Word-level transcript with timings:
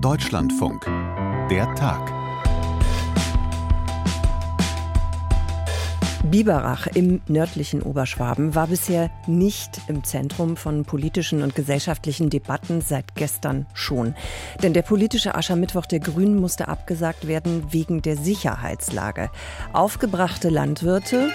Deutschlandfunk. 0.00 0.84
Der 1.50 1.74
Tag. 1.74 2.12
Biberach 6.24 6.86
im 6.86 7.20
nördlichen 7.26 7.82
Oberschwaben 7.82 8.54
war 8.54 8.68
bisher 8.68 9.10
nicht 9.26 9.80
im 9.88 10.04
Zentrum 10.04 10.56
von 10.56 10.84
politischen 10.84 11.42
und 11.42 11.56
gesellschaftlichen 11.56 12.30
Debatten, 12.30 12.80
seit 12.80 13.16
gestern 13.16 13.66
schon. 13.74 14.14
Denn 14.62 14.72
der 14.72 14.82
politische 14.82 15.34
Aschermittwoch 15.34 15.86
der 15.86 16.00
Grünen 16.00 16.40
musste 16.40 16.68
abgesagt 16.68 17.26
werden 17.26 17.72
wegen 17.72 18.00
der 18.00 18.16
Sicherheitslage. 18.16 19.30
Aufgebrachte 19.72 20.48
Landwirte. 20.48 21.30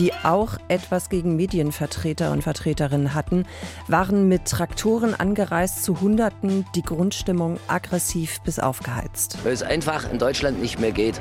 Die 0.00 0.14
auch 0.22 0.56
etwas 0.68 1.10
gegen 1.10 1.36
Medienvertreter 1.36 2.32
und 2.32 2.42
Vertreterinnen 2.42 3.12
hatten, 3.14 3.44
waren 3.86 4.28
mit 4.28 4.46
Traktoren 4.46 5.14
angereist 5.14 5.84
zu 5.84 6.00
Hunderten, 6.00 6.64
die 6.74 6.82
Grundstimmung 6.82 7.60
aggressiv 7.68 8.40
bis 8.40 8.58
aufgeheizt. 8.58 9.36
Weil 9.44 9.52
es 9.52 9.62
einfach 9.62 10.10
in 10.10 10.18
Deutschland 10.18 10.58
nicht 10.58 10.80
mehr 10.80 10.92
geht. 10.92 11.20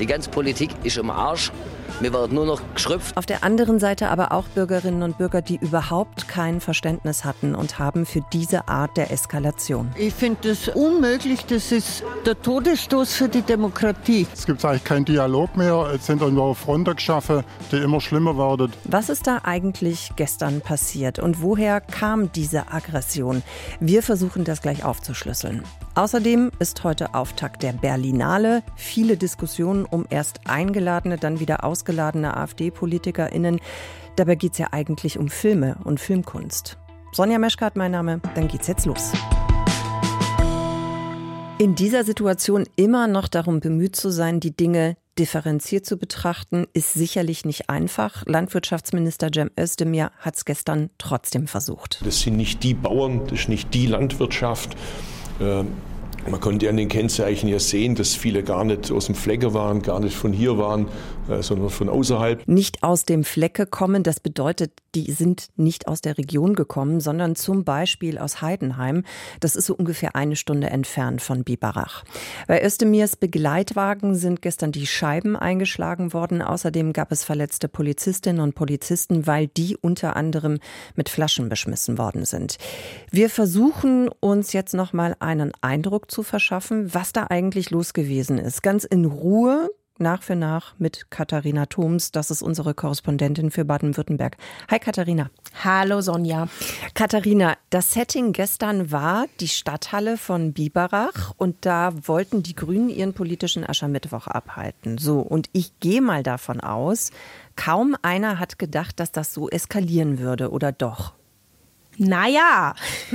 Die 0.00 0.06
ganze 0.06 0.30
Politik 0.30 0.70
ist 0.82 0.96
im 0.96 1.08
Arsch. 1.08 1.52
Mir 2.00 2.12
wird 2.12 2.32
nur 2.32 2.46
noch 2.46 2.60
geschrüpft. 2.74 3.16
Auf 3.16 3.26
der 3.26 3.44
anderen 3.44 3.78
Seite 3.78 4.08
aber 4.08 4.32
auch 4.32 4.44
Bürgerinnen 4.48 5.02
und 5.02 5.18
Bürger, 5.18 5.42
die 5.42 5.56
überhaupt 5.56 6.28
kein 6.28 6.60
Verständnis 6.60 7.24
hatten 7.24 7.54
und 7.54 7.78
haben 7.78 8.06
für 8.06 8.22
diese 8.32 8.68
Art 8.68 8.96
der 8.96 9.10
Eskalation. 9.10 9.90
Ich 9.96 10.14
finde 10.14 10.50
es 10.50 10.68
unmöglich. 10.68 11.46
Das 11.46 11.72
ist 11.72 12.02
der 12.24 12.40
Todesstoß 12.40 13.14
für 13.14 13.28
die 13.28 13.42
Demokratie. 13.42 14.26
Es 14.32 14.46
gibt 14.46 14.64
eigentlich 14.64 14.84
keinen 14.84 15.04
Dialog 15.04 15.56
mehr. 15.56 15.90
Es 15.94 16.06
sind 16.06 16.20
nur 16.20 16.54
Fronten 16.54 16.96
geschaffen, 16.96 17.44
die 17.72 17.76
immer 17.76 18.00
schlimmer 18.00 18.36
werden. 18.36 18.72
Was 18.84 19.08
ist 19.08 19.26
da 19.26 19.40
eigentlich 19.44 20.12
gestern 20.16 20.60
passiert 20.60 21.18
und 21.18 21.42
woher 21.42 21.80
kam 21.80 22.32
diese 22.32 22.72
Aggression? 22.72 23.42
Wir 23.80 24.02
versuchen 24.02 24.44
das 24.44 24.60
gleich 24.62 24.84
aufzuschlüsseln. 24.84 25.62
Außerdem 25.96 26.50
ist 26.58 26.84
heute 26.84 27.14
Auftakt 27.14 27.62
der 27.62 27.72
Berlinale. 27.72 28.62
Viele 28.76 29.16
Diskussionen 29.16 29.86
um 29.86 30.04
erst 30.10 30.40
eingeladene, 30.44 31.16
dann 31.16 31.40
wieder 31.40 31.64
ausgeladene 31.64 32.36
AfD-PolitikerInnen. 32.36 33.60
Dabei 34.16 34.34
geht 34.34 34.52
es 34.52 34.58
ja 34.58 34.66
eigentlich 34.72 35.18
um 35.18 35.30
Filme 35.30 35.78
und 35.84 35.98
Filmkunst. 35.98 36.76
Sonja 37.12 37.38
Meschkat, 37.38 37.76
mein 37.76 37.92
Name. 37.92 38.20
Dann 38.34 38.46
geht's 38.46 38.66
jetzt 38.66 38.84
los. 38.84 39.12
In 41.56 41.74
dieser 41.74 42.04
Situation 42.04 42.66
immer 42.76 43.06
noch 43.06 43.26
darum 43.26 43.60
bemüht 43.60 43.96
zu 43.96 44.10
sein, 44.10 44.38
die 44.38 44.54
Dinge 44.54 44.98
differenziert 45.18 45.86
zu 45.86 45.96
betrachten, 45.96 46.66
ist 46.74 46.92
sicherlich 46.92 47.46
nicht 47.46 47.70
einfach. 47.70 48.22
Landwirtschaftsminister 48.26 49.30
Cem 49.32 49.50
Özdemir 49.58 50.12
hat 50.18 50.36
es 50.36 50.44
gestern 50.44 50.90
trotzdem 50.98 51.46
versucht. 51.46 52.02
Das 52.04 52.20
sind 52.20 52.36
nicht 52.36 52.62
die 52.64 52.74
Bauern, 52.74 53.22
das 53.28 53.40
ist 53.40 53.48
nicht 53.48 53.72
die 53.72 53.86
Landwirtschaft. 53.86 54.76
Ähm, 55.40 55.68
man 56.28 56.40
konnte 56.40 56.68
an 56.68 56.76
den 56.76 56.88
Kennzeichen 56.88 57.48
ja 57.48 57.60
sehen, 57.60 57.94
dass 57.94 58.14
viele 58.14 58.42
gar 58.42 58.64
nicht 58.64 58.90
aus 58.90 59.06
dem 59.06 59.14
Flecke 59.14 59.54
waren, 59.54 59.82
gar 59.82 60.00
nicht 60.00 60.16
von 60.16 60.32
hier 60.32 60.58
waren, 60.58 60.88
äh, 61.28 61.42
sondern 61.42 61.70
von 61.70 61.88
außerhalb. 61.88 62.46
Nicht 62.48 62.82
aus 62.82 63.04
dem 63.04 63.22
Flecke 63.22 63.66
kommen, 63.66 64.02
das 64.02 64.18
bedeutet, 64.18 64.72
die 64.96 65.12
sind 65.12 65.48
nicht 65.56 65.88
aus 65.88 66.00
der 66.00 66.16
Region 66.16 66.54
gekommen, 66.54 67.00
sondern 67.00 67.36
zum 67.36 67.64
Beispiel 67.64 68.16
aus 68.16 68.40
Heidenheim. 68.40 69.04
Das 69.40 69.54
ist 69.54 69.66
so 69.66 69.74
ungefähr 69.74 70.16
eine 70.16 70.36
Stunde 70.36 70.70
entfernt 70.70 71.20
von 71.20 71.44
Biberach. 71.44 72.02
Bei 72.46 72.62
Östemirs 72.62 73.16
Begleitwagen 73.16 74.14
sind 74.14 74.40
gestern 74.40 74.72
die 74.72 74.86
Scheiben 74.86 75.36
eingeschlagen 75.36 76.14
worden. 76.14 76.40
Außerdem 76.40 76.94
gab 76.94 77.12
es 77.12 77.24
verletzte 77.24 77.68
Polizistinnen 77.68 78.40
und 78.40 78.54
Polizisten, 78.54 79.26
weil 79.26 79.48
die 79.48 79.76
unter 79.76 80.16
anderem 80.16 80.60
mit 80.94 81.10
Flaschen 81.10 81.50
beschmissen 81.50 81.98
worden 81.98 82.24
sind. 82.24 82.56
Wir 83.10 83.28
versuchen 83.28 84.08
uns 84.08 84.54
jetzt 84.54 84.72
noch 84.72 84.94
mal 84.94 85.14
einen 85.20 85.52
Eindruck 85.60 86.10
zu 86.10 86.22
verschaffen, 86.22 86.94
was 86.94 87.12
da 87.12 87.24
eigentlich 87.24 87.68
los 87.68 87.92
gewesen 87.92 88.38
ist. 88.38 88.62
Ganz 88.62 88.84
in 88.84 89.04
Ruhe, 89.04 89.68
nach 89.98 90.22
für 90.22 90.36
nach 90.36 90.74
mit 90.78 91.10
Katharina 91.10 91.66
Thoms. 91.66 92.12
Das 92.12 92.30
ist 92.30 92.42
unsere 92.42 92.74
Korrespondentin 92.74 93.50
für 93.50 93.64
Baden-Württemberg. 93.64 94.36
Hi 94.70 94.78
Katharina. 94.78 95.30
Hallo 95.64 96.00
Sonja. 96.00 96.48
Katharina, 96.94 97.56
das 97.70 97.92
Setting 97.92 98.32
gestern 98.32 98.90
war 98.90 99.26
die 99.40 99.48
Stadthalle 99.48 100.16
von 100.16 100.52
Biberach 100.52 101.32
und 101.36 101.64
da 101.66 101.92
wollten 102.06 102.42
die 102.42 102.54
Grünen 102.54 102.88
ihren 102.88 103.14
politischen 103.14 103.68
Aschermittwoch 103.68 104.26
abhalten. 104.26 104.98
So, 104.98 105.20
und 105.20 105.48
ich 105.52 105.78
gehe 105.80 106.00
mal 106.00 106.22
davon 106.22 106.60
aus, 106.60 107.10
kaum 107.56 107.96
einer 108.02 108.38
hat 108.38 108.58
gedacht, 108.58 109.00
dass 109.00 109.12
das 109.12 109.32
so 109.32 109.48
eskalieren 109.48 110.18
würde, 110.18 110.50
oder 110.50 110.72
doch? 110.72 111.14
Naja, 111.98 112.74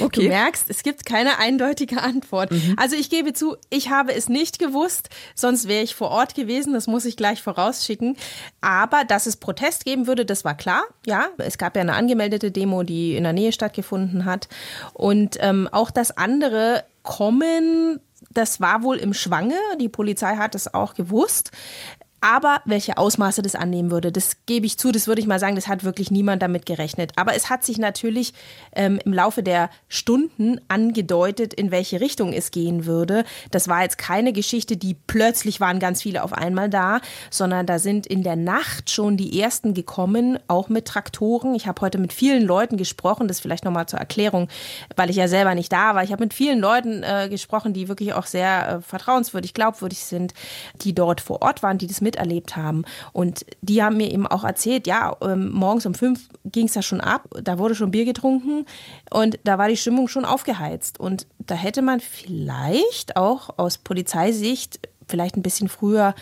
okay. 0.00 0.22
du 0.22 0.28
merkst, 0.28 0.66
es 0.68 0.82
gibt 0.82 1.04
keine 1.04 1.38
eindeutige 1.38 2.00
Antwort. 2.02 2.50
Mhm. 2.50 2.74
Also 2.76 2.96
ich 2.96 3.10
gebe 3.10 3.32
zu, 3.32 3.56
ich 3.70 3.90
habe 3.90 4.14
es 4.14 4.28
nicht 4.28 4.58
gewusst, 4.58 5.08
sonst 5.34 5.68
wäre 5.68 5.82
ich 5.82 5.94
vor 5.94 6.10
Ort 6.10 6.34
gewesen, 6.34 6.72
das 6.72 6.86
muss 6.86 7.04
ich 7.04 7.16
gleich 7.16 7.42
vorausschicken. 7.42 8.16
Aber 8.60 9.04
dass 9.04 9.26
es 9.26 9.36
Protest 9.36 9.84
geben 9.84 10.06
würde, 10.06 10.24
das 10.24 10.44
war 10.44 10.56
klar. 10.56 10.82
Ja, 11.06 11.28
es 11.38 11.58
gab 11.58 11.76
ja 11.76 11.82
eine 11.82 11.94
angemeldete 11.94 12.50
Demo, 12.50 12.82
die 12.82 13.16
in 13.16 13.24
der 13.24 13.32
Nähe 13.32 13.52
stattgefunden 13.52 14.24
hat. 14.24 14.48
Und 14.92 15.36
ähm, 15.40 15.68
auch 15.72 15.90
das 15.90 16.16
andere 16.16 16.84
Kommen, 17.02 18.00
das 18.32 18.60
war 18.60 18.82
wohl 18.82 18.96
im 18.96 19.14
Schwange. 19.14 19.56
Die 19.80 19.88
Polizei 19.88 20.36
hat 20.36 20.54
es 20.54 20.72
auch 20.72 20.94
gewusst. 20.94 21.50
Aber 22.20 22.60
welche 22.66 22.98
Ausmaße 22.98 23.40
das 23.40 23.54
annehmen 23.54 23.90
würde, 23.90 24.12
das 24.12 24.36
gebe 24.44 24.66
ich 24.66 24.78
zu, 24.78 24.92
das 24.92 25.06
würde 25.06 25.20
ich 25.20 25.26
mal 25.26 25.38
sagen, 25.38 25.56
das 25.56 25.68
hat 25.68 25.84
wirklich 25.84 26.10
niemand 26.10 26.42
damit 26.42 26.66
gerechnet. 26.66 27.12
Aber 27.16 27.34
es 27.34 27.48
hat 27.48 27.64
sich 27.64 27.78
natürlich 27.78 28.34
ähm, 28.74 28.98
im 29.04 29.12
Laufe 29.12 29.42
der 29.42 29.70
Stunden 29.88 30.60
angedeutet, 30.68 31.54
in 31.54 31.70
welche 31.70 32.00
Richtung 32.00 32.32
es 32.32 32.50
gehen 32.50 32.84
würde. 32.84 33.24
Das 33.50 33.68
war 33.68 33.82
jetzt 33.82 33.96
keine 33.96 34.32
Geschichte, 34.32 34.76
die 34.76 34.94
plötzlich 35.06 35.60
waren 35.60 35.78
ganz 35.78 36.02
viele 36.02 36.22
auf 36.22 36.32
einmal 36.32 36.68
da, 36.68 37.00
sondern 37.30 37.64
da 37.66 37.78
sind 37.78 38.06
in 38.06 38.22
der 38.22 38.36
Nacht 38.36 38.90
schon 38.90 39.16
die 39.16 39.40
ersten 39.40 39.72
gekommen, 39.72 40.38
auch 40.46 40.68
mit 40.68 40.86
Traktoren. 40.86 41.54
Ich 41.54 41.66
habe 41.66 41.80
heute 41.80 41.98
mit 41.98 42.12
vielen 42.12 42.44
Leuten 42.44 42.76
gesprochen, 42.76 43.28
das 43.28 43.40
vielleicht 43.40 43.64
nochmal 43.64 43.86
zur 43.86 43.98
Erklärung, 43.98 44.48
weil 44.96 45.10
ich 45.10 45.16
ja 45.16 45.28
selber 45.28 45.54
nicht 45.54 45.72
da 45.72 45.94
war. 45.94 46.04
Ich 46.04 46.12
habe 46.12 46.24
mit 46.24 46.34
vielen 46.34 46.58
Leuten 46.58 47.02
äh, 47.02 47.28
gesprochen, 47.30 47.72
die 47.72 47.88
wirklich 47.88 48.12
auch 48.12 48.26
sehr 48.26 48.68
äh, 48.68 48.80
vertrauenswürdig, 48.82 49.54
glaubwürdig 49.54 50.04
sind, 50.04 50.34
die 50.82 50.94
dort 50.94 51.20
vor 51.20 51.42
Ort 51.42 51.62
waren, 51.62 51.78
die 51.78 51.86
das 51.86 52.00
mit 52.00 52.09
miterlebt 52.10 52.56
haben. 52.56 52.84
Und 53.12 53.44
die 53.62 53.82
haben 53.82 53.96
mir 53.96 54.10
eben 54.10 54.26
auch 54.26 54.44
erzählt, 54.44 54.86
ja, 54.86 55.16
ähm, 55.22 55.50
morgens 55.52 55.86
um 55.86 55.94
fünf 55.94 56.28
ging 56.44 56.66
es 56.66 56.72
da 56.72 56.82
schon 56.82 57.00
ab, 57.00 57.28
da 57.42 57.58
wurde 57.58 57.74
schon 57.74 57.90
Bier 57.90 58.04
getrunken 58.04 58.66
und 59.10 59.38
da 59.44 59.58
war 59.58 59.68
die 59.68 59.76
Stimmung 59.76 60.08
schon 60.08 60.24
aufgeheizt. 60.24 60.98
Und 60.98 61.26
da 61.38 61.54
hätte 61.54 61.82
man 61.82 62.00
vielleicht 62.00 63.16
auch 63.16 63.58
aus 63.58 63.78
Polizeisicht 63.78 64.80
vielleicht 65.10 65.36
ein 65.36 65.42
bisschen 65.42 65.68
früher 65.68 66.14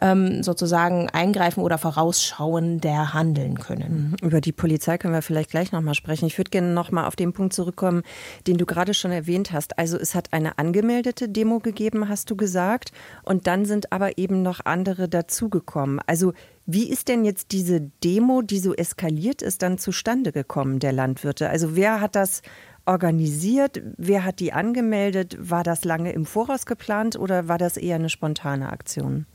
ähm, 0.00 0.42
sozusagen 0.42 1.10
eingreifen 1.10 1.62
oder 1.62 1.78
vorausschauender 1.78 3.12
handeln 3.12 3.58
können. 3.58 4.16
Mhm. 4.20 4.26
Über 4.26 4.40
die 4.40 4.52
Polizei 4.52 4.98
können 4.98 5.14
wir 5.14 5.22
vielleicht 5.22 5.50
gleich 5.50 5.72
nochmal 5.72 5.94
sprechen. 5.94 6.26
Ich 6.26 6.38
würde 6.38 6.50
gerne 6.50 6.72
nochmal 6.72 7.06
auf 7.06 7.16
den 7.16 7.32
Punkt 7.32 7.52
zurückkommen, 7.52 8.02
den 8.46 8.56
du 8.56 8.66
gerade 8.66 8.94
schon 8.94 9.12
erwähnt 9.12 9.52
hast. 9.52 9.78
Also 9.78 9.98
es 9.98 10.14
hat 10.14 10.32
eine 10.32 10.58
angemeldete 10.58 11.28
Demo 11.28 11.58
gegeben, 11.58 12.08
hast 12.08 12.30
du 12.30 12.36
gesagt, 12.36 12.92
und 13.22 13.46
dann 13.46 13.64
sind 13.64 13.92
aber 13.92 14.18
eben 14.18 14.42
noch 14.42 14.60
andere 14.64 15.08
dazugekommen. 15.08 16.00
Also 16.06 16.32
wie 16.66 16.88
ist 16.90 17.08
denn 17.08 17.24
jetzt 17.24 17.52
diese 17.52 17.80
Demo, 18.02 18.42
die 18.42 18.58
so 18.58 18.74
eskaliert 18.74 19.40
ist, 19.40 19.62
dann 19.62 19.78
zustande 19.78 20.32
gekommen, 20.32 20.80
der 20.80 20.92
Landwirte? 20.92 21.48
Also 21.48 21.76
wer 21.76 22.00
hat 22.00 22.16
das 22.16 22.42
organisiert? 22.86 23.82
Wer 23.96 24.24
hat 24.24 24.40
die 24.40 24.52
angemeldet? 24.52 25.36
War 25.38 25.62
das 25.62 25.84
lange 25.84 26.12
im 26.12 26.24
Voraus 26.24 26.66
geplant 26.66 27.18
oder 27.18 27.48
war 27.48 27.58
das 27.58 27.76
eher 27.76 27.96
eine 27.96 28.08
spontane 28.08 28.70
Aktion? 28.70 29.26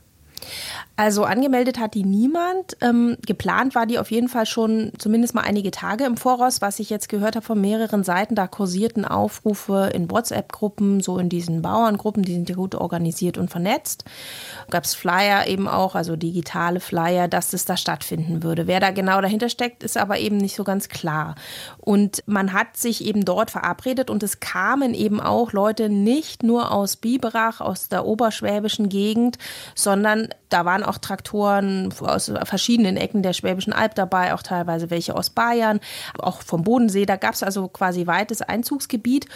Also 0.94 1.24
angemeldet 1.24 1.78
hat 1.78 1.94
die 1.94 2.04
niemand. 2.04 2.76
Ähm, 2.80 3.16
geplant 3.26 3.74
war 3.74 3.86
die 3.86 3.98
auf 3.98 4.10
jeden 4.10 4.28
Fall 4.28 4.46
schon 4.46 4.92
zumindest 4.98 5.34
mal 5.34 5.40
einige 5.40 5.70
Tage 5.70 6.04
im 6.04 6.16
Voraus, 6.16 6.60
was 6.60 6.78
ich 6.78 6.90
jetzt 6.90 7.08
gehört 7.08 7.34
habe 7.34 7.44
von 7.44 7.60
mehreren 7.60 8.04
Seiten. 8.04 8.34
Da 8.34 8.46
kursierten 8.46 9.04
Aufrufe 9.04 9.90
in 9.94 10.10
WhatsApp-Gruppen, 10.10 11.00
so 11.00 11.18
in 11.18 11.28
diesen 11.28 11.62
Bauerngruppen, 11.62 12.22
die 12.22 12.34
sind 12.34 12.48
ja 12.48 12.56
gut 12.56 12.74
organisiert 12.74 13.38
und 13.38 13.50
vernetzt. 13.50 14.04
Gab 14.70 14.84
es 14.84 14.94
Flyer 14.94 15.46
eben 15.46 15.66
auch, 15.66 15.94
also 15.94 16.14
digitale 16.14 16.78
Flyer, 16.78 17.26
dass 17.26 17.52
es 17.52 17.64
da 17.64 17.76
stattfinden 17.76 18.42
würde. 18.42 18.66
Wer 18.66 18.80
da 18.80 18.90
genau 18.90 19.20
dahinter 19.20 19.48
steckt, 19.48 19.82
ist 19.82 19.96
aber 19.96 20.18
eben 20.18 20.36
nicht 20.36 20.54
so 20.54 20.62
ganz 20.62 20.88
klar. 20.88 21.36
Und 21.78 22.22
man 22.26 22.52
hat 22.52 22.76
sich 22.76 23.04
eben 23.04 23.24
dort 23.24 23.50
verabredet 23.50 24.10
und 24.10 24.22
es 24.22 24.40
kamen 24.40 24.92
eben 24.94 25.20
auch 25.20 25.52
Leute 25.52 25.88
nicht 25.88 26.42
nur 26.42 26.70
aus 26.70 26.96
Biberach, 26.96 27.60
aus 27.60 27.88
der 27.88 28.04
oberschwäbischen 28.04 28.88
Gegend, 28.88 29.38
sondern 29.74 30.28
da 30.48 30.64
waren 30.64 30.82
auch 30.82 30.98
Traktoren 30.98 31.92
aus 32.00 32.32
verschiedenen 32.44 32.96
Ecken 32.96 33.22
der 33.22 33.32
Schwäbischen 33.32 33.72
Alb 33.72 33.94
dabei, 33.94 34.34
auch 34.34 34.42
teilweise 34.42 34.90
welche 34.90 35.14
aus 35.16 35.30
Bayern, 35.30 35.80
auch 36.18 36.42
vom 36.42 36.62
Bodensee. 36.62 37.06
Da 37.06 37.16
gab 37.16 37.34
es 37.34 37.42
also 37.42 37.68
quasi 37.68 38.06
weites 38.06 38.42
Einzugsgebiet. 38.42 39.26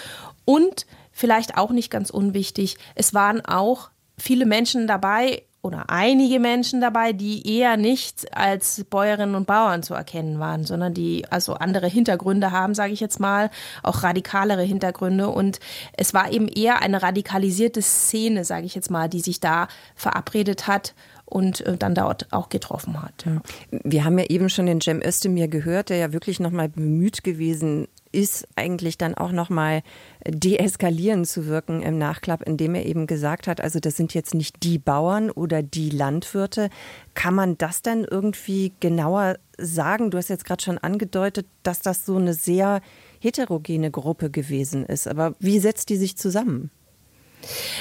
Und 0.44 0.86
vielleicht 1.12 1.56
auch 1.56 1.70
nicht 1.70 1.90
ganz 1.90 2.10
unwichtig, 2.10 2.76
es 2.94 3.14
waren 3.14 3.44
auch 3.44 3.90
viele 4.18 4.46
Menschen 4.46 4.86
dabei 4.86 5.42
oder 5.66 5.90
einige 5.90 6.38
Menschen 6.38 6.80
dabei, 6.80 7.12
die 7.12 7.58
eher 7.58 7.76
nicht 7.76 8.36
als 8.36 8.84
Bäuerinnen 8.88 9.34
und 9.34 9.46
Bauern 9.46 9.82
zu 9.82 9.94
erkennen 9.94 10.38
waren, 10.38 10.64
sondern 10.64 10.94
die 10.94 11.24
also 11.28 11.54
andere 11.54 11.88
Hintergründe 11.88 12.52
haben, 12.52 12.74
sage 12.74 12.92
ich 12.92 13.00
jetzt 13.00 13.18
mal, 13.18 13.50
auch 13.82 14.04
radikalere 14.04 14.62
Hintergründe. 14.62 15.28
Und 15.28 15.58
es 15.96 16.14
war 16.14 16.30
eben 16.30 16.46
eher 16.46 16.82
eine 16.82 17.02
radikalisierte 17.02 17.82
Szene, 17.82 18.44
sage 18.44 18.66
ich 18.66 18.76
jetzt 18.76 18.90
mal, 18.90 19.08
die 19.08 19.20
sich 19.20 19.40
da 19.40 19.66
verabredet 19.96 20.68
hat 20.68 20.94
und 21.24 21.60
äh, 21.66 21.76
dann 21.76 21.94
dort 21.94 22.28
auch 22.30 22.48
getroffen 22.48 23.02
hat. 23.02 23.26
Wir 23.70 24.04
haben 24.04 24.18
ja 24.18 24.26
eben 24.26 24.48
schon 24.48 24.66
den 24.66 24.80
Cem 24.80 25.02
Özdemir 25.02 25.48
gehört, 25.48 25.90
der 25.90 25.96
ja 25.96 26.12
wirklich 26.12 26.38
nochmal 26.38 26.68
bemüht 26.68 27.24
gewesen 27.24 27.88
ist, 28.16 28.48
eigentlich 28.56 28.96
dann 28.96 29.14
auch 29.14 29.30
nochmal 29.30 29.82
deeskalierend 30.26 31.28
zu 31.28 31.46
wirken 31.46 31.82
im 31.82 31.98
Nachklapp, 31.98 32.42
indem 32.42 32.74
er 32.74 32.86
eben 32.86 33.06
gesagt 33.06 33.46
hat, 33.46 33.60
also 33.60 33.78
das 33.78 33.96
sind 33.96 34.14
jetzt 34.14 34.34
nicht 34.34 34.62
die 34.62 34.78
Bauern 34.78 35.30
oder 35.30 35.62
die 35.62 35.90
Landwirte. 35.90 36.70
Kann 37.14 37.34
man 37.34 37.58
das 37.58 37.82
denn 37.82 38.04
irgendwie 38.04 38.72
genauer 38.80 39.36
sagen? 39.58 40.10
Du 40.10 40.18
hast 40.18 40.30
jetzt 40.30 40.46
gerade 40.46 40.62
schon 40.62 40.78
angedeutet, 40.78 41.46
dass 41.62 41.80
das 41.80 42.06
so 42.06 42.16
eine 42.16 42.32
sehr 42.34 42.80
heterogene 43.20 43.90
Gruppe 43.90 44.30
gewesen 44.30 44.86
ist. 44.86 45.06
Aber 45.06 45.34
wie 45.38 45.58
setzt 45.58 45.90
die 45.90 45.96
sich 45.96 46.16
zusammen? 46.16 46.70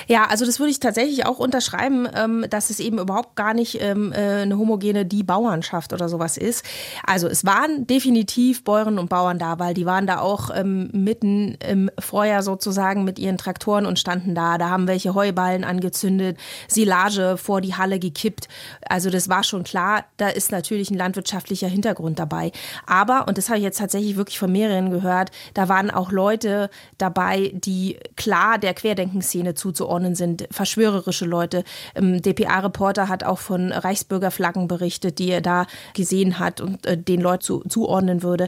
Ja, 0.07 0.25
also 0.25 0.45
das 0.45 0.59
würde 0.59 0.71
ich 0.71 0.79
tatsächlich 0.79 1.25
auch 1.25 1.39
unterschreiben, 1.39 2.07
ähm, 2.15 2.45
dass 2.49 2.69
es 2.69 2.79
eben 2.79 2.99
überhaupt 2.99 3.35
gar 3.35 3.53
nicht 3.53 3.81
ähm, 3.81 4.11
äh, 4.13 4.41
eine 4.43 4.57
homogene 4.57 5.05
Die 5.05 5.23
Bauernschaft 5.23 5.93
oder 5.93 6.09
sowas 6.09 6.37
ist. 6.37 6.65
Also 7.05 7.27
es 7.27 7.45
waren 7.45 7.87
definitiv 7.87 8.63
Bäuerinnen 8.63 8.99
und 8.99 9.09
Bauern 9.09 9.39
da, 9.39 9.59
weil 9.59 9.73
die 9.73 9.85
waren 9.85 10.07
da 10.07 10.19
auch 10.19 10.49
ähm, 10.53 10.89
mitten 10.91 11.57
im 11.67 11.89
Vorjahr 11.99 12.43
sozusagen 12.43 13.03
mit 13.03 13.19
ihren 13.19 13.37
Traktoren 13.37 13.85
und 13.85 13.99
standen 13.99 14.35
da. 14.35 14.57
Da 14.57 14.69
haben 14.69 14.87
welche 14.87 15.15
Heuballen 15.15 15.63
angezündet, 15.63 16.37
Silage 16.67 17.37
vor 17.37 17.61
die 17.61 17.75
Halle 17.75 17.99
gekippt. 17.99 18.47
Also 18.87 19.09
das 19.09 19.29
war 19.29 19.43
schon 19.43 19.63
klar, 19.63 20.05
da 20.17 20.29
ist 20.29 20.51
natürlich 20.51 20.91
ein 20.91 20.97
landwirtschaftlicher 20.97 21.67
Hintergrund 21.67 22.19
dabei. 22.19 22.51
Aber, 22.85 23.27
und 23.27 23.37
das 23.37 23.49
habe 23.49 23.57
ich 23.57 23.63
jetzt 23.63 23.79
tatsächlich 23.79 24.15
wirklich 24.15 24.39
von 24.39 24.51
mehreren 24.51 24.91
gehört, 24.91 25.31
da 25.53 25.69
waren 25.69 25.89
auch 25.89 26.11
Leute 26.11 26.69
dabei, 26.97 27.51
die 27.53 27.97
klar 28.15 28.57
der 28.57 28.73
Querdenkenszene 28.73 29.54
zuzuordnen 29.55 30.15
sind, 30.15 30.47
verschwörerische 30.51 31.25
Leute. 31.25 31.63
Ähm, 31.95 32.21
DPA-Reporter 32.21 33.09
hat 33.09 33.23
auch 33.23 33.39
von 33.39 33.71
Reichsbürgerflaggen 33.71 34.67
berichtet, 34.67 35.19
die 35.19 35.29
er 35.29 35.41
da 35.41 35.65
gesehen 35.93 36.39
hat 36.39 36.61
und 36.61 36.85
äh, 36.85 36.97
den 36.97 37.21
Leuten 37.21 37.41
zu, 37.41 37.63
zuordnen 37.67 38.23
würde. 38.23 38.47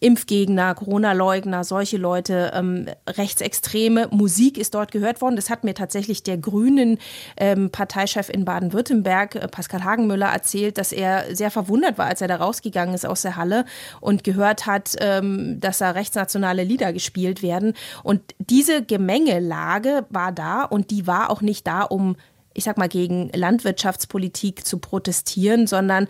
Impfgegner, 0.00 0.74
Corona-Leugner, 0.74 1.64
solche 1.64 1.96
Leute, 1.96 2.52
ähm, 2.54 2.86
Rechtsextreme. 3.08 4.08
Musik 4.10 4.56
ist 4.56 4.74
dort 4.74 4.92
gehört 4.92 5.20
worden. 5.20 5.36
Das 5.36 5.50
hat 5.50 5.64
mir 5.64 5.74
tatsächlich 5.74 6.22
der 6.22 6.38
Grünen 6.38 6.98
ähm, 7.36 7.70
Parteichef 7.70 8.28
in 8.28 8.44
Baden-Württemberg, 8.44 9.34
äh, 9.34 9.48
Pascal 9.48 9.82
Hagenmüller, 9.82 10.28
erzählt, 10.28 10.78
dass 10.78 10.92
er 10.92 11.34
sehr 11.34 11.50
verwundert 11.50 11.98
war, 11.98 12.06
als 12.06 12.20
er 12.20 12.28
da 12.28 12.36
rausgegangen 12.36 12.94
ist 12.94 13.06
aus 13.06 13.22
der 13.22 13.36
Halle 13.36 13.64
und 14.00 14.22
gehört 14.22 14.66
hat, 14.66 14.94
ähm, 15.00 15.58
dass 15.60 15.78
da 15.78 15.90
rechtsnationale 15.90 16.62
Lieder 16.62 16.92
gespielt 16.92 17.42
werden. 17.42 17.74
Und 18.04 18.20
diese 18.38 18.82
Gemengelage 18.82 20.06
war 20.10 20.32
da 20.32 20.62
und 20.62 20.90
die 20.90 21.06
war 21.06 21.30
auch 21.30 21.40
nicht 21.40 21.66
da, 21.66 21.82
um 21.82 22.16
ich 22.54 22.64
sag 22.64 22.76
mal, 22.76 22.88
gegen 22.88 23.30
Landwirtschaftspolitik 23.32 24.66
zu 24.66 24.78
protestieren, 24.78 25.68
sondern 25.68 26.08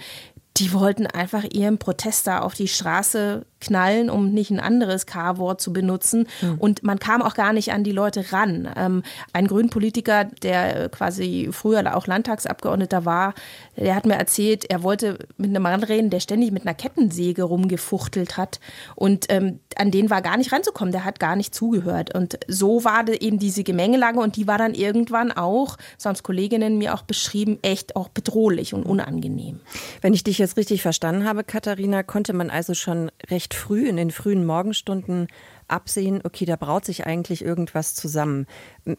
die 0.56 0.72
wollten 0.72 1.06
einfach 1.06 1.44
ihren 1.44 1.78
Protest 1.78 2.26
da 2.26 2.40
auf 2.40 2.54
die 2.54 2.68
Straße 2.68 3.44
knallen, 3.60 4.10
um 4.10 4.30
nicht 4.32 4.50
ein 4.50 4.60
anderes 4.60 5.06
K-Wort 5.06 5.60
zu 5.60 5.72
benutzen. 5.72 6.26
Mhm. 6.40 6.58
Und 6.58 6.82
man 6.82 6.98
kam 6.98 7.22
auch 7.22 7.34
gar 7.34 7.52
nicht 7.52 7.72
an 7.72 7.84
die 7.84 7.92
Leute 7.92 8.32
ran. 8.32 8.68
Ähm, 8.76 9.02
ein 9.32 9.46
Grünpolitiker, 9.46 10.24
der 10.42 10.88
quasi 10.88 11.48
früher 11.52 11.96
auch 11.96 12.06
Landtagsabgeordneter 12.06 13.04
war, 13.04 13.34
der 13.76 13.94
hat 13.94 14.06
mir 14.06 14.14
erzählt, 14.14 14.64
er 14.70 14.82
wollte 14.82 15.18
mit 15.36 15.50
einem 15.50 15.62
Mann 15.62 15.82
reden, 15.82 16.10
der 16.10 16.20
ständig 16.20 16.50
mit 16.50 16.62
einer 16.62 16.74
Kettensäge 16.74 17.44
rumgefuchtelt 17.44 18.36
hat. 18.36 18.60
Und 18.94 19.26
ähm, 19.28 19.60
an 19.76 19.90
den 19.90 20.10
war 20.10 20.22
gar 20.22 20.36
nicht 20.36 20.52
ranzukommen. 20.52 20.92
Der 20.92 21.04
hat 21.04 21.20
gar 21.20 21.36
nicht 21.36 21.54
zugehört. 21.54 22.14
Und 22.14 22.38
so 22.48 22.84
war 22.84 23.08
eben 23.08 23.38
diese 23.38 23.62
Gemengelage 23.62 24.18
und 24.18 24.36
die 24.36 24.46
war 24.46 24.58
dann 24.58 24.74
irgendwann 24.74 25.32
auch, 25.32 25.76
so 25.96 26.08
haben 26.08 26.14
es 26.14 26.22
Kolleginnen 26.22 26.78
mir 26.78 26.94
auch 26.94 27.02
beschrieben, 27.02 27.58
echt 27.62 27.96
auch 27.96 28.08
bedrohlich 28.08 28.74
und 28.74 28.84
unangenehm. 28.84 29.60
Wenn 30.00 30.14
ich 30.14 30.24
dich 30.24 30.38
jetzt 30.38 30.56
richtig 30.56 30.82
verstanden 30.82 31.24
habe, 31.24 31.44
Katharina, 31.44 32.02
konnte 32.02 32.32
man 32.32 32.50
also 32.50 32.74
schon 32.74 33.10
recht 33.30 33.47
recht 33.48 33.54
früh 33.54 33.88
in 33.88 33.96
den 33.96 34.10
frühen 34.10 34.44
Morgenstunden 34.44 35.26
absehen, 35.68 36.20
okay, 36.24 36.44
da 36.44 36.56
braut 36.56 36.84
sich 36.84 37.06
eigentlich 37.06 37.42
irgendwas 37.42 37.94
zusammen. 37.94 38.46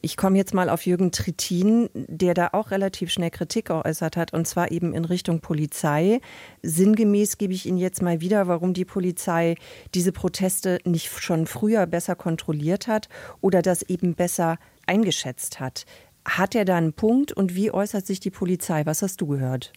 Ich 0.01 0.17
komme 0.17 0.37
jetzt 0.37 0.53
mal 0.53 0.69
auf 0.69 0.85
Jürgen 0.85 1.11
Trittin, 1.11 1.89
der 1.93 2.33
da 2.33 2.49
auch 2.53 2.71
relativ 2.71 3.11
schnell 3.11 3.29
Kritik 3.29 3.65
geäußert 3.65 4.17
hat, 4.17 4.33
und 4.33 4.47
zwar 4.47 4.71
eben 4.71 4.93
in 4.93 5.05
Richtung 5.05 5.39
Polizei. 5.39 6.19
Sinngemäß 6.63 7.37
gebe 7.37 7.53
ich 7.53 7.67
Ihnen 7.67 7.77
jetzt 7.77 8.01
mal 8.01 8.21
wieder, 8.21 8.47
warum 8.47 8.73
die 8.73 8.85
Polizei 8.85 9.55
diese 9.93 10.11
Proteste 10.11 10.79
nicht 10.83 11.11
schon 11.21 11.45
früher 11.45 11.85
besser 11.85 12.15
kontrolliert 12.15 12.87
hat 12.87 13.07
oder 13.41 13.61
das 13.61 13.83
eben 13.83 14.15
besser 14.15 14.57
eingeschätzt 14.87 15.59
hat. 15.59 15.85
Hat 16.25 16.55
er 16.55 16.65
da 16.65 16.77
einen 16.77 16.93
Punkt 16.93 17.31
und 17.31 17.55
wie 17.55 17.71
äußert 17.71 18.05
sich 18.05 18.19
die 18.19 18.31
Polizei? 18.31 18.85
Was 18.85 19.01
hast 19.01 19.21
du 19.21 19.27
gehört? 19.27 19.73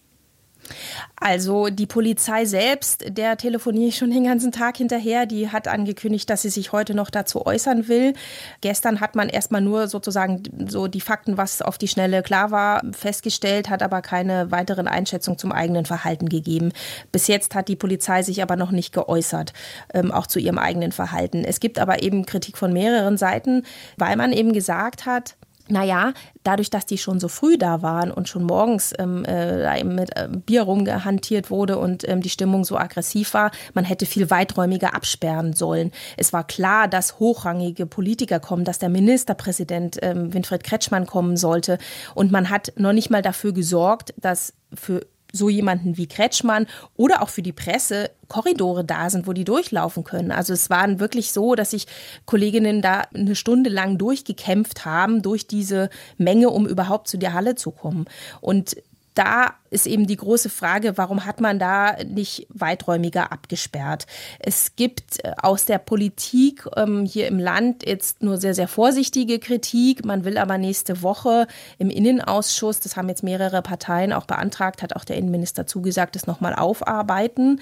Also 1.15 1.69
die 1.69 1.85
Polizei 1.85 2.45
selbst, 2.45 3.05
der 3.07 3.37
telefoniere 3.37 3.89
ich 3.89 3.97
schon 3.97 4.11
den 4.11 4.25
ganzen 4.25 4.51
Tag 4.51 4.77
hinterher, 4.77 5.25
die 5.25 5.49
hat 5.49 5.67
angekündigt, 5.67 6.29
dass 6.29 6.41
sie 6.41 6.49
sich 6.49 6.71
heute 6.71 6.93
noch 6.93 7.09
dazu 7.09 7.45
äußern 7.45 7.87
will. 7.87 8.13
Gestern 8.61 8.99
hat 8.99 9.15
man 9.15 9.29
erstmal 9.29 9.61
nur 9.61 9.87
sozusagen 9.87 10.43
so 10.67 10.87
die 10.87 11.01
Fakten, 11.01 11.37
was 11.37 11.61
auf 11.61 11.77
die 11.77 11.87
Schnelle 11.87 12.23
klar 12.23 12.51
war, 12.51 12.81
festgestellt, 12.91 13.69
hat 13.69 13.81
aber 13.81 14.01
keine 14.01 14.51
weiteren 14.51 14.87
Einschätzungen 14.87 15.37
zum 15.37 15.51
eigenen 15.51 15.85
Verhalten 15.85 16.27
gegeben. 16.27 16.73
Bis 17.11 17.27
jetzt 17.27 17.55
hat 17.55 17.67
die 17.67 17.77
Polizei 17.77 18.21
sich 18.23 18.41
aber 18.41 18.55
noch 18.55 18.71
nicht 18.71 18.93
geäußert, 18.93 19.53
ähm, 19.93 20.11
auch 20.11 20.27
zu 20.27 20.39
ihrem 20.39 20.57
eigenen 20.57 20.91
Verhalten. 20.91 21.45
Es 21.45 21.59
gibt 21.59 21.79
aber 21.79 22.03
eben 22.03 22.25
Kritik 22.25 22.57
von 22.57 22.73
mehreren 22.73 23.17
Seiten, 23.17 23.63
weil 23.97 24.17
man 24.17 24.33
eben 24.33 24.51
gesagt 24.51 25.05
hat, 25.05 25.35
naja, 25.69 26.13
dadurch, 26.43 26.69
dass 26.69 26.85
die 26.85 26.97
schon 26.97 27.19
so 27.19 27.29
früh 27.29 27.57
da 27.57 27.81
waren 27.81 28.11
und 28.11 28.27
schon 28.27 28.43
morgens 28.43 28.93
ähm, 28.99 29.23
äh, 29.25 29.83
mit 29.83 30.15
äh, 30.15 30.27
Bier 30.29 30.63
rumgehantiert 30.63 31.49
wurde 31.49 31.77
und 31.77 32.07
ähm, 32.07 32.21
die 32.21 32.29
Stimmung 32.29 32.65
so 32.65 32.77
aggressiv 32.77 33.33
war, 33.33 33.51
man 33.73 33.85
hätte 33.85 34.05
viel 34.05 34.29
weiträumiger 34.29 34.93
absperren 34.93 35.53
sollen. 35.53 35.91
Es 36.17 36.33
war 36.33 36.45
klar, 36.45 36.89
dass 36.89 37.19
hochrangige 37.19 37.85
Politiker 37.85 38.41
kommen, 38.41 38.65
dass 38.65 38.79
der 38.79 38.89
Ministerpräsident 38.89 39.99
ähm, 40.01 40.33
Winfried 40.33 40.63
Kretschmann 40.65 41.05
kommen 41.05 41.37
sollte. 41.37 41.77
Und 42.13 42.31
man 42.31 42.49
hat 42.49 42.73
noch 42.75 42.93
nicht 42.93 43.09
mal 43.09 43.21
dafür 43.21 43.53
gesorgt, 43.53 44.13
dass 44.17 44.53
für 44.73 45.05
so 45.33 45.49
jemanden 45.49 45.97
wie 45.97 46.07
Kretschmann 46.07 46.67
oder 46.95 47.21
auch 47.21 47.29
für 47.29 47.41
die 47.41 47.51
Presse 47.51 48.11
Korridore 48.29 48.85
da 48.85 49.09
sind, 49.09 49.27
wo 49.27 49.33
die 49.33 49.43
durchlaufen 49.43 50.03
können. 50.03 50.31
Also 50.31 50.53
es 50.53 50.69
waren 50.69 50.99
wirklich 50.99 51.33
so, 51.33 51.55
dass 51.55 51.71
sich 51.71 51.87
Kolleginnen 52.25 52.81
da 52.81 53.01
eine 53.13 53.35
Stunde 53.35 53.69
lang 53.69 53.97
durchgekämpft 53.97 54.85
haben 54.85 55.21
durch 55.21 55.47
diese 55.47 55.89
Menge, 56.17 56.49
um 56.51 56.67
überhaupt 56.67 57.07
zu 57.07 57.17
der 57.17 57.33
Halle 57.33 57.55
zu 57.55 57.71
kommen. 57.71 58.05
Und 58.41 58.77
da 59.13 59.53
ist 59.69 59.87
eben 59.87 60.07
die 60.07 60.17
große 60.17 60.49
Frage, 60.49 60.97
warum 60.97 61.25
hat 61.25 61.41
man 61.41 61.59
da 61.59 61.97
nicht 62.03 62.47
weiträumiger 62.49 63.31
abgesperrt? 63.31 64.05
Es 64.39 64.75
gibt 64.75 65.23
äh, 65.23 65.33
aus 65.41 65.65
der 65.65 65.77
Politik 65.77 66.67
ähm, 66.75 67.05
hier 67.05 67.27
im 67.27 67.39
Land 67.39 67.85
jetzt 67.85 68.21
nur 68.23 68.37
sehr, 68.37 68.53
sehr 68.53 68.67
vorsichtige 68.67 69.39
Kritik. 69.39 70.05
Man 70.05 70.25
will 70.25 70.37
aber 70.37 70.57
nächste 70.57 71.01
Woche 71.01 71.47
im 71.77 71.89
Innenausschuss, 71.89 72.79
das 72.79 72.95
haben 72.95 73.09
jetzt 73.09 73.23
mehrere 73.23 73.61
Parteien 73.61 74.13
auch 74.13 74.25
beantragt, 74.25 74.81
hat 74.81 74.95
auch 74.95 75.05
der 75.05 75.17
Innenminister 75.17 75.65
zugesagt, 75.65 76.15
das 76.15 76.27
nochmal 76.27 76.55
aufarbeiten. 76.55 77.59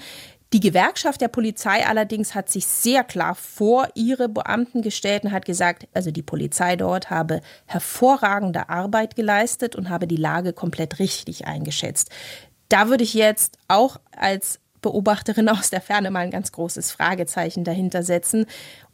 Die 0.52 0.60
Gewerkschaft 0.60 1.22
der 1.22 1.28
Polizei 1.28 1.86
allerdings 1.86 2.34
hat 2.34 2.50
sich 2.50 2.66
sehr 2.66 3.04
klar 3.04 3.34
vor 3.34 3.88
ihre 3.94 4.28
Beamten 4.28 4.82
gestellt 4.82 5.24
und 5.24 5.32
hat 5.32 5.46
gesagt, 5.46 5.88
also 5.94 6.10
die 6.10 6.22
Polizei 6.22 6.76
dort 6.76 7.08
habe 7.08 7.40
hervorragende 7.64 8.68
Arbeit 8.68 9.16
geleistet 9.16 9.76
und 9.76 9.88
habe 9.88 10.06
die 10.06 10.16
Lage 10.16 10.52
komplett 10.52 10.98
richtig 10.98 11.46
eingeschätzt. 11.46 12.10
Da 12.68 12.88
würde 12.88 13.04
ich 13.04 13.14
jetzt 13.14 13.56
auch 13.68 13.98
als 14.14 14.60
Beobachterin 14.82 15.48
aus 15.48 15.70
der 15.70 15.80
Ferne 15.80 16.10
mal 16.10 16.20
ein 16.20 16.30
ganz 16.30 16.52
großes 16.52 16.92
Fragezeichen 16.92 17.64
dahinter 17.64 18.02
setzen 18.02 18.44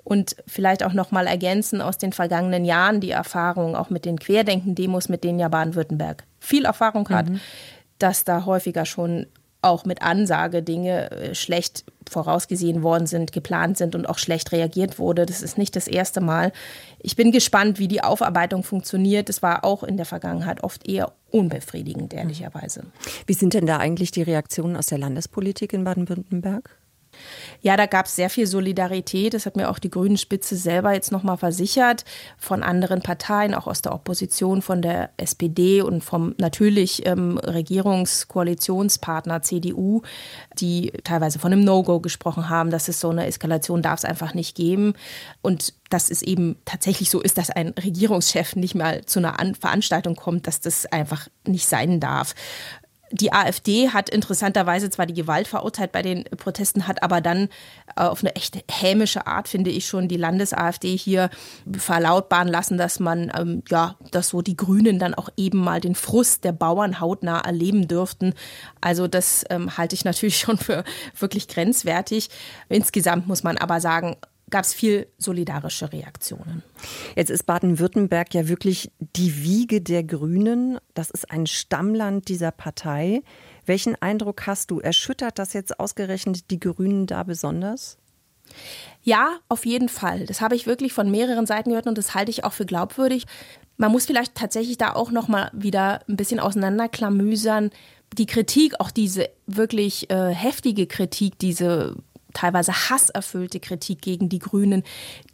und 0.05 0.37
vielleicht 0.47 0.85
auch 0.85 0.93
noch 0.93 1.11
mal 1.11 1.27
ergänzen 1.27 1.83
aus 1.83 1.99
den 1.99 2.13
vergangenen 2.13 2.65
Jahren 2.65 3.01
die 3.01 3.11
Erfahrung 3.11 3.75
auch 3.75 3.91
mit 3.91 4.05
den 4.05 4.19
Querdenken-Demos, 4.19 5.09
mit 5.09 5.25
denen 5.25 5.41
ja 5.41 5.49
Baden-Württemberg 5.49 6.25
viel 6.39 6.67
Erfahrung 6.67 7.09
hat, 7.09 7.29
mhm. 7.29 7.41
dass 7.99 8.23
da 8.23 8.45
häufiger 8.45 8.87
schon 8.87 9.27
auch 9.61 9.85
mit 9.85 10.03
Ansage 10.03 10.63
Dinge 10.63 11.11
äh, 11.11 11.35
schlecht 11.35 11.85
vorausgesehen 12.09 12.83
worden 12.83 13.07
sind, 13.07 13.33
geplant 13.33 13.77
sind 13.77 13.95
und 13.95 14.09
auch 14.09 14.19
schlecht 14.19 14.53
reagiert 14.53 14.99
wurde. 14.99 15.27
Das 15.27 15.43
ist 15.43 15.59
nicht 15.59 15.77
das 15.77 15.87
erste 15.89 16.21
Mal. 16.21 16.53
Ich 17.01 17.17
bin 17.17 17.33
gespannt, 17.33 17.79
wie 17.79 17.89
die 17.89 18.03
Aufarbeitung 18.03 18.63
funktioniert. 18.63 19.29
Es 19.29 19.43
war 19.43 19.65
auch 19.65 19.83
in 19.83 19.97
der 19.97 20.07
Vergangenheit 20.07 20.63
oft 20.63 20.89
eher 20.89 21.13
unbefriedigend, 21.31 22.15
ehrlicherweise. 22.15 22.85
Wie 23.27 23.35
sind 23.35 23.55
denn 23.55 23.67
da 23.67 23.77
eigentlich 23.77 24.11
die 24.11 24.23
Reaktionen 24.23 24.77
aus 24.77 24.87
der 24.87 24.99
Landespolitik 24.99 25.73
in 25.73 25.85
Baden-Württemberg? 25.85 26.78
Ja, 27.61 27.77
da 27.77 27.87
gab 27.87 28.07
es 28.07 28.17
sehr 28.17 28.31
viel 28.31 28.47
Solidarität. 28.47 29.35
Das 29.35 29.47
hat 29.47 29.57
mir 29.57 29.71
auch 29.71 29.79
die 29.79 29.91
Grünen 29.91 30.17
Spitze 30.17 30.57
selber 30.57 30.93
jetzt 30.93 31.13
nochmal 31.13 31.37
versichert. 31.37 32.05
Von 32.39 32.63
anderen 32.63 33.03
Parteien, 33.03 33.55
auch 33.55 33.67
aus 33.67 33.83
der 33.83 33.95
Opposition, 33.95 34.63
von 34.63 34.83
der 34.83 35.11
SPD 35.17 35.83
und 35.83 36.05
vom 36.05 36.35
natürlich 36.39 37.07
ähm, 37.07 37.39
Regierungskoalitionspartner 37.39 39.43
CDU, 39.43 40.03
die 40.59 40.93
teilweise 41.05 41.39
von 41.39 41.53
einem 41.53 41.65
No-Go 41.65 42.01
gesprochen 42.01 42.49
haben, 42.49 42.71
dass 42.71 42.89
es 42.89 43.01
so 43.01 43.11
eine 43.11 43.27
Eskalation 43.27 43.83
darf 43.83 44.01
es 44.01 44.05
einfach 44.05 44.35
nicht 44.35 44.57
geben. 44.57 44.95
Und 45.43 45.75
dass 45.91 46.11
es 46.11 46.23
eben 46.23 46.57
tatsächlich 46.65 47.11
so 47.11 47.21
ist, 47.21 47.39
dass 47.39 47.51
ein 47.51 47.69
Regierungschef 47.69 48.57
nicht 48.57 48.75
mal 48.75 49.05
zu 49.05 49.21
einer 49.21 49.37
Veranstaltung 49.59 50.17
kommt, 50.17 50.47
dass 50.47 50.61
das 50.61 50.87
einfach 50.87 51.29
nicht 51.47 51.67
sein 51.67 52.01
darf. 52.01 52.35
Die 53.11 53.33
AfD 53.33 53.91
hat 53.91 54.11
interessanterweise 54.11 54.91
zwar 54.91 55.07
die 55.07 55.15
Gewalt 55.15 55.49
verurteilt 55.49 55.93
bei 55.93 56.03
den 56.03 56.25
Protesten, 56.25 56.87
hat 56.87 57.03
aber 57.03 57.21
dann 57.21 57.49
äh, 57.97 58.03
auf 58.03 58.23
eine 58.23 58.37
echt 58.37 58.59
hämische 58.71 59.27
Art, 59.27 59.49
finde 59.49 59.71
ich 59.71 59.87
schon, 59.87 60.09
die 60.09 60.17
Landes-AfD 60.17 60.97
hier 60.97 61.31
verlautbaren 61.77 62.49
lassen, 62.49 62.77
dass 62.77 63.01
man, 63.01 63.33
ähm, 63.37 63.63
ja, 63.69 63.97
dass 64.11 64.29
so 64.29 64.43
die 64.43 64.57
Grünen 64.57 64.99
dann 64.99 65.15
auch 65.15 65.31
eben 65.37 65.59
mal 65.59 65.81
den 65.81 65.95
Frust 65.95 66.45
der 66.45 66.53
Bauern 66.53 67.01
hautnah 67.01 67.41
erleben 67.41 67.89
dürften. 67.89 68.35
Also 68.81 69.09
das 69.09 69.45
ähm, 69.51 69.77
halte 69.79 69.95
ich 69.95 70.05
natürlich 70.05 70.39
schon 70.41 70.59
für 70.59 70.85
wirklich 71.19 71.49
grenzwertig. 71.49 72.29
Insgesamt 72.69 73.27
muss 73.27 73.43
man 73.43 73.57
aber 73.57 73.81
sagen, 73.81 74.17
gab 74.51 74.65
es 74.65 74.75
viel 74.75 75.07
solidarische 75.19 75.93
Reaktionen. 75.93 76.63
Jetzt 77.17 77.31
ist 77.31 77.45
Baden-Württemberg 77.45 78.35
ja 78.35 78.49
wirklich 78.49 78.91
die 78.99 79.43
Wiege 79.43 79.81
der 79.81 80.05
Grünen. 80.05 80.79
Das 80.95 81.11
ist 81.11 81.31
ein 81.31 81.47
Stammland 81.47 82.29
dieser 82.29 82.51
Partei. 82.51 83.23
Welchen 83.67 84.01
Eindruck 84.01 84.47
hast 84.47 84.71
du? 84.71 84.81
Erschüttert 84.81 85.39
das 85.39 85.53
jetzt 85.53 85.79
ausgerechnet 85.79 86.51
die 86.51 86.61
Grünen 86.61 87.07
da 87.07 87.23
besonders? 87.23 87.99
Ja, 89.03 89.39
auf 89.49 89.67
jeden 89.67 89.89
Fall. 89.89 90.27
Das 90.27 90.41
habe 90.41 90.57
ich 90.57 90.67
wirklich 90.67 90.93
von 90.93 91.11
mehreren 91.11 91.47
Seiten 91.47 91.71
gehört 91.71 91.87
und 91.87 91.99
das 91.99 92.15
halte 92.15 92.31
ich 92.31 92.45
auch 92.45 92.53
für 92.53 92.67
glaubwürdig. 92.67 93.27
Man 93.77 93.93
muss 93.93 94.07
vielleicht 94.07 94.35
tatsächlich 94.35 94.79
da 94.79 94.95
auch 94.95 95.11
noch 95.11 95.29
mal 95.29 95.51
wieder 95.53 96.01
ein 96.09 96.17
bisschen 96.17 96.41
auseinanderklamüsern. 96.41 97.71
Die 98.17 98.27
Kritik, 98.27 98.81
auch 98.81 98.91
diese 98.91 99.29
wirklich 99.47 100.11
äh, 100.11 100.31
heftige 100.31 100.87
Kritik, 100.87 101.39
diese 101.39 101.95
teilweise 102.39 102.73
hasserfüllte 102.73 103.59
Kritik 103.61 104.01
gegen 104.01 104.29
die 104.29 104.39
Grünen, 104.39 104.85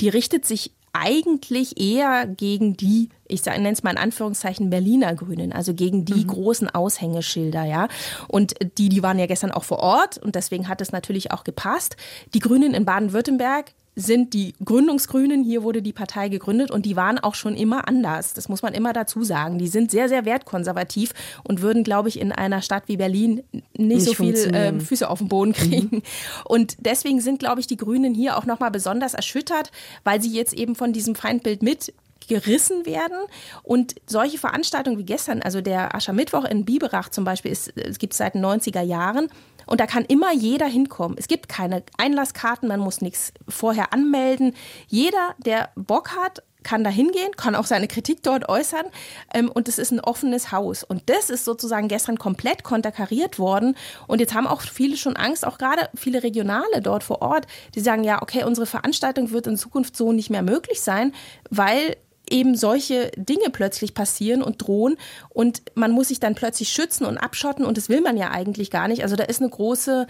die 0.00 0.08
richtet 0.08 0.46
sich 0.46 0.72
eigentlich 0.94 1.80
eher 1.80 2.26
gegen 2.26 2.76
die, 2.76 3.10
ich 3.26 3.44
nenne 3.44 3.72
es 3.72 3.82
mal 3.82 3.90
in 3.90 3.98
Anführungszeichen 3.98 4.70
Berliner 4.70 5.14
Grünen, 5.14 5.52
also 5.52 5.74
gegen 5.74 6.04
die 6.04 6.24
mhm. 6.24 6.28
großen 6.28 6.70
Aushängeschilder, 6.70 7.64
ja. 7.64 7.88
Und 8.28 8.54
die, 8.78 8.88
die 8.88 9.02
waren 9.02 9.18
ja 9.18 9.26
gestern 9.26 9.50
auch 9.50 9.64
vor 9.64 9.80
Ort 9.80 10.18
und 10.18 10.36
deswegen 10.36 10.68
hat 10.68 10.80
es 10.80 10.92
natürlich 10.92 11.32
auch 11.32 11.42
gepasst. 11.42 11.96
Die 12.32 12.38
Grünen 12.38 12.74
in 12.74 12.84
Baden-Württemberg 12.84 13.72
sind 13.96 14.34
die 14.34 14.54
Gründungsgrünen. 14.64 15.44
Hier 15.44 15.62
wurde 15.62 15.82
die 15.82 15.92
Partei 15.92 16.28
gegründet 16.28 16.70
und 16.70 16.84
die 16.84 16.96
waren 16.96 17.18
auch 17.18 17.34
schon 17.34 17.54
immer 17.54 17.88
anders. 17.88 18.34
Das 18.34 18.48
muss 18.48 18.62
man 18.62 18.74
immer 18.74 18.92
dazu 18.92 19.22
sagen. 19.22 19.58
Die 19.58 19.68
sind 19.68 19.90
sehr, 19.90 20.08
sehr 20.08 20.24
wertkonservativ 20.24 21.12
und 21.44 21.62
würden, 21.62 21.84
glaube 21.84 22.08
ich, 22.08 22.20
in 22.20 22.32
einer 22.32 22.62
Stadt 22.62 22.84
wie 22.86 22.96
Berlin 22.96 23.42
nicht, 23.52 23.78
nicht 23.78 24.04
so 24.04 24.14
viel 24.14 24.34
äh, 24.34 24.78
Füße 24.80 25.08
auf 25.08 25.18
den 25.18 25.28
Boden 25.28 25.50
mhm. 25.50 25.54
kriegen. 25.54 25.96
Mhm. 25.96 26.02
Und 26.44 26.76
deswegen 26.80 27.20
sind, 27.20 27.38
glaube 27.38 27.60
ich, 27.60 27.66
die 27.66 27.76
Grünen 27.76 28.14
hier 28.14 28.36
auch 28.36 28.46
nochmal 28.46 28.70
besonders 28.70 29.14
erschüttert, 29.14 29.70
weil 30.02 30.20
sie 30.20 30.32
jetzt 30.32 30.54
eben 30.54 30.74
von 30.74 30.92
diesem 30.92 31.14
Feindbild 31.14 31.62
mit 31.62 31.92
gerissen 32.28 32.86
werden. 32.86 33.18
Und 33.62 33.94
solche 34.06 34.38
Veranstaltungen 34.38 34.98
wie 34.98 35.04
gestern, 35.04 35.42
also 35.42 35.60
der 35.60 35.94
Aschermittwoch 35.94 36.44
in 36.44 36.64
Biberach 36.64 37.10
zum 37.10 37.24
Beispiel, 37.24 37.52
es 37.52 37.98
gibt 37.98 38.14
seit 38.14 38.34
den 38.34 38.44
90er 38.44 38.82
Jahren. 38.82 39.28
Und 39.66 39.80
da 39.80 39.86
kann 39.86 40.04
immer 40.04 40.32
jeder 40.32 40.66
hinkommen. 40.66 41.16
Es 41.18 41.28
gibt 41.28 41.48
keine 41.48 41.82
Einlasskarten, 41.98 42.68
man 42.68 42.80
muss 42.80 43.00
nichts 43.00 43.32
vorher 43.48 43.92
anmelden. 43.92 44.54
Jeder, 44.88 45.34
der 45.38 45.70
Bock 45.74 46.16
hat, 46.16 46.42
kann 46.64 46.82
da 46.82 46.90
hingehen, 46.90 47.36
kann 47.36 47.54
auch 47.54 47.66
seine 47.66 47.86
Kritik 47.86 48.22
dort 48.22 48.48
äußern. 48.48 48.86
Ähm, 49.32 49.50
und 49.50 49.68
es 49.68 49.78
ist 49.78 49.92
ein 49.92 50.00
offenes 50.00 50.50
Haus. 50.50 50.82
Und 50.82 51.02
das 51.06 51.30
ist 51.30 51.44
sozusagen 51.44 51.86
gestern 51.86 52.18
komplett 52.18 52.64
konterkariert 52.64 53.38
worden. 53.38 53.76
Und 54.08 54.20
jetzt 54.20 54.34
haben 54.34 54.48
auch 54.48 54.62
viele 54.62 54.96
schon 54.96 55.14
Angst, 55.16 55.46
auch 55.46 55.58
gerade 55.58 55.88
viele 55.94 56.22
Regionale 56.22 56.80
dort 56.82 57.04
vor 57.04 57.22
Ort, 57.22 57.46
die 57.74 57.80
sagen, 57.80 58.02
ja, 58.02 58.22
okay, 58.22 58.44
unsere 58.44 58.66
Veranstaltung 58.66 59.30
wird 59.30 59.46
in 59.46 59.56
Zukunft 59.56 59.96
so 59.96 60.12
nicht 60.12 60.30
mehr 60.30 60.42
möglich 60.42 60.80
sein, 60.80 61.12
weil 61.50 61.96
eben 62.30 62.56
solche 62.56 63.10
Dinge 63.16 63.50
plötzlich 63.52 63.94
passieren 63.94 64.42
und 64.42 64.66
drohen 64.66 64.96
und 65.28 65.62
man 65.74 65.90
muss 65.90 66.08
sich 66.08 66.20
dann 66.20 66.34
plötzlich 66.34 66.70
schützen 66.70 67.04
und 67.04 67.18
abschotten 67.18 67.64
und 67.64 67.76
das 67.76 67.88
will 67.88 68.00
man 68.00 68.16
ja 68.16 68.30
eigentlich 68.30 68.70
gar 68.70 68.88
nicht. 68.88 69.02
Also 69.02 69.16
da 69.16 69.24
ist 69.24 69.40
eine 69.40 69.50
große 69.50 70.06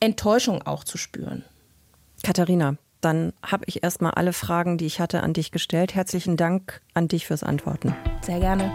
Enttäuschung 0.00 0.62
auch 0.62 0.84
zu 0.84 0.98
spüren. 0.98 1.44
Katharina, 2.22 2.76
dann 3.00 3.32
habe 3.42 3.64
ich 3.66 3.82
erstmal 3.82 4.12
alle 4.12 4.32
Fragen, 4.32 4.78
die 4.78 4.86
ich 4.86 5.00
hatte, 5.00 5.22
an 5.22 5.32
dich 5.32 5.50
gestellt. 5.50 5.94
Herzlichen 5.94 6.36
Dank 6.36 6.80
an 6.94 7.08
dich 7.08 7.26
fürs 7.26 7.42
Antworten. 7.42 7.94
Sehr 8.22 8.40
gerne. 8.40 8.74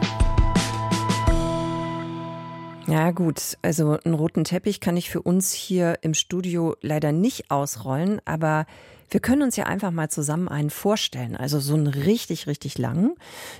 Ja 2.87 3.11
gut, 3.11 3.57
also 3.61 3.97
einen 4.03 4.15
roten 4.15 4.43
Teppich 4.43 4.79
kann 4.81 4.97
ich 4.97 5.09
für 5.09 5.21
uns 5.21 5.53
hier 5.53 5.99
im 6.01 6.13
Studio 6.13 6.75
leider 6.81 7.11
nicht 7.11 7.49
ausrollen, 7.49 8.19
aber 8.25 8.65
wir 9.11 9.19
können 9.19 9.43
uns 9.43 9.57
ja 9.57 9.65
einfach 9.65 9.91
mal 9.91 10.09
zusammen 10.09 10.47
einen 10.47 10.69
vorstellen. 10.69 11.35
Also 11.35 11.59
so 11.59 11.75
einen 11.75 11.87
richtig, 11.87 12.47
richtig 12.47 12.77
langen, 12.77 13.15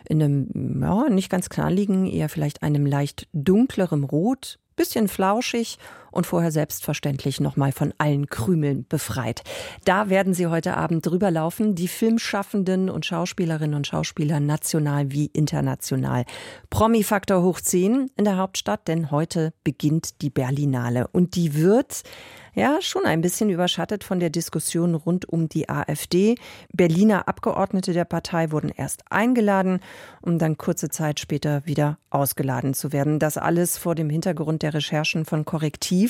in 0.07 0.23
einem, 0.23 0.81
ja, 0.81 1.09
nicht 1.09 1.29
ganz 1.29 1.49
knalligen, 1.49 2.07
eher 2.07 2.29
vielleicht 2.29 2.63
einem 2.63 2.85
leicht 2.85 3.27
dunkleren 3.33 4.03
Rot, 4.03 4.57
bisschen 4.75 5.07
flauschig 5.07 5.77
und 6.11 6.27
vorher 6.27 6.51
selbstverständlich 6.51 7.39
nochmal 7.39 7.71
von 7.71 7.93
allen 7.97 8.27
Krümeln 8.27 8.85
befreit. 8.87 9.43
Da 9.85 10.09
werden 10.09 10.33
Sie 10.33 10.47
heute 10.47 10.77
Abend 10.77 11.05
drüber 11.05 11.31
laufen, 11.31 11.75
die 11.75 11.87
Filmschaffenden 11.87 12.89
und 12.89 13.05
Schauspielerinnen 13.05 13.75
und 13.75 13.87
Schauspieler 13.87 14.39
national 14.39 15.11
wie 15.11 15.27
international. 15.27 16.25
Promi-Faktor 16.69 17.41
hoch 17.41 17.61
10 17.61 18.11
in 18.15 18.25
der 18.25 18.37
Hauptstadt, 18.37 18.87
denn 18.87 19.11
heute 19.11 19.53
beginnt 19.63 20.21
die 20.21 20.29
Berlinale 20.29 21.07
und 21.07 21.35
die 21.35 21.55
wird 21.55 22.03
ja 22.53 22.81
schon 22.81 23.05
ein 23.05 23.21
bisschen 23.21 23.49
überschattet 23.49 24.03
von 24.03 24.19
der 24.19 24.29
Diskussion 24.29 24.95
rund 24.95 25.27
um 25.27 25.47
die 25.47 25.69
AfD. 25.69 26.35
Berliner 26.73 27.27
Abgeordnete 27.27 27.93
der 27.93 28.05
Partei 28.05 28.51
wurden 28.51 28.69
erst 28.75 29.03
eingeladen, 29.09 29.79
um 30.21 30.37
dann 30.37 30.57
kurze 30.57 30.89
Zeit 30.89 31.19
später 31.19 31.65
wieder 31.65 31.97
ausgeladen 32.09 32.73
zu 32.73 32.91
werden. 32.91 33.19
Das 33.19 33.37
alles 33.37 33.77
vor 33.77 33.95
dem 33.95 34.09
Hintergrund 34.09 34.63
der 34.63 34.73
Recherchen 34.73 35.25
von 35.25 35.45
Korrektiv. 35.45 36.00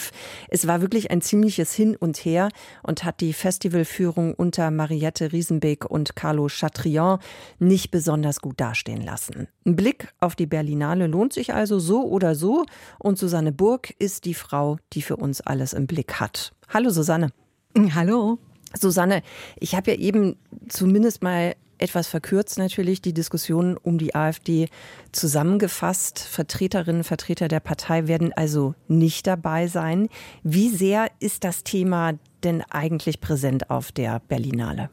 Es 0.50 0.68
war 0.68 0.82
wirklich 0.82 1.12
ein 1.12 1.22
ziemliches 1.22 1.74
Hin 1.74 1.96
und 1.96 2.18
Her 2.18 2.50
und 2.82 3.04
hat 3.04 3.22
die 3.22 3.34
Festivalführung 3.34 4.34
unter 4.34 4.72
Mariette 4.72 5.32
Riesenbeck 5.32 5.86
und 5.86 6.16
Carlo 6.16 6.48
Chatrian 6.48 7.20
nicht 7.60 7.92
besonders 7.92 8.40
gut 8.42 8.60
dastehen 8.60 9.02
lassen. 9.02 9.48
Ein 9.66 9.76
Blick 9.76 10.08
auf 10.20 10.36
die 10.36 10.48
Berlinale 10.48 11.08
lohnt 11.08 11.34
sich 11.34 11.54
also 11.54 11.78
so 11.78 12.04
oder 12.04 12.36
so 12.36 12.66
und 13.00 13.18
Susanne 13.20 13.52
Burg 13.52 13.94
ist 14.00 14.26
die 14.26 14.34
Frau, 14.34 14.78
die 14.94 15.02
für 15.02 15.18
uns 15.18 15.42
alles 15.42 15.74
im 15.74 15.88
Blick 15.88 16.14
hat 16.14 16.22
hat. 16.22 16.54
Hallo 16.70 16.90
Susanne. 16.90 17.32
Hallo. 17.96 18.38
Susanne, 18.74 19.22
ich 19.60 19.76
habe 19.76 19.92
ja 19.92 19.98
eben 19.98 20.38
zumindest 20.70 21.22
mal 21.22 21.56
etwas 21.82 22.08
verkürzt 22.08 22.58
natürlich 22.58 23.02
die 23.02 23.14
Diskussion 23.14 23.78
um 23.78 23.98
die 23.98 24.16
AfD 24.16 24.70
zusammengefasst. 25.12 26.20
Vertreterinnen 26.20 27.02
und 27.02 27.04
Vertreter 27.04 27.48
der 27.48 27.60
Partei 27.60 28.08
werden 28.08 28.32
also 28.34 28.76
nicht 28.88 29.28
dabei 29.28 29.68
sein. 29.68 30.10
Wie 30.44 30.70
sehr 30.70 31.10
ist 31.20 31.44
das 31.44 31.64
Thema 31.64 32.14
denn 32.44 32.62
eigentlich 32.70 33.20
präsent 33.20 33.70
auf 33.70 33.92
der 33.92 34.20
Berlinale? 34.28 34.90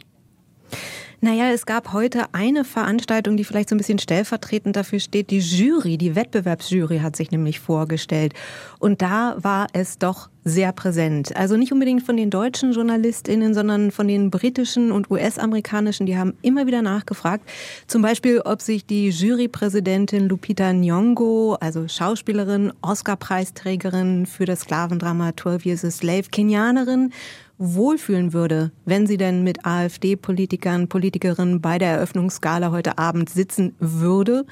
Naja, 1.20 1.50
es 1.50 1.66
gab 1.66 1.92
heute 1.92 2.26
eine 2.32 2.64
Veranstaltung, 2.64 3.36
die 3.36 3.42
vielleicht 3.42 3.70
so 3.70 3.74
ein 3.74 3.78
bisschen 3.78 3.98
stellvertretend 3.98 4.76
dafür 4.76 5.00
steht. 5.00 5.30
Die 5.30 5.40
Jury, 5.40 5.98
die 5.98 6.14
Wettbewerbsjury 6.14 7.00
hat 7.00 7.16
sich 7.16 7.32
nämlich 7.32 7.58
vorgestellt. 7.58 8.34
Und 8.78 9.02
da 9.02 9.34
war 9.38 9.66
es 9.72 9.98
doch 9.98 10.28
sehr 10.44 10.70
präsent. 10.70 11.36
Also 11.36 11.56
nicht 11.56 11.72
unbedingt 11.72 12.04
von 12.04 12.16
den 12.16 12.30
deutschen 12.30 12.70
JournalistInnen, 12.70 13.52
sondern 13.52 13.90
von 13.90 14.06
den 14.06 14.30
britischen 14.30 14.92
und 14.92 15.10
US-amerikanischen. 15.10 16.06
Die 16.06 16.16
haben 16.16 16.34
immer 16.40 16.68
wieder 16.68 16.82
nachgefragt. 16.82 17.44
Zum 17.88 18.00
Beispiel, 18.00 18.40
ob 18.40 18.62
sich 18.62 18.86
die 18.86 19.08
Jurypräsidentin 19.08 20.28
Lupita 20.28 20.70
Nyong'o, 20.70 21.56
also 21.60 21.88
Schauspielerin, 21.88 22.72
Oscar-Preisträgerin 22.80 24.26
für 24.26 24.44
das 24.44 24.60
Sklavendrama 24.60 25.36
12 25.36 25.66
Years 25.66 25.84
a 25.84 25.90
Slave, 25.90 26.28
Kenianerin, 26.30 27.12
wohlfühlen 27.58 28.32
würde, 28.32 28.72
wenn 28.84 29.06
sie 29.06 29.16
denn 29.16 29.42
mit 29.42 29.66
AfD-Politikern, 29.66 30.88
Politikerinnen 30.88 31.60
bei 31.60 31.78
der 31.78 31.90
Eröffnungsgala 31.90 32.70
heute 32.70 32.98
Abend 32.98 33.28
sitzen 33.28 33.74
würde. 33.78 34.46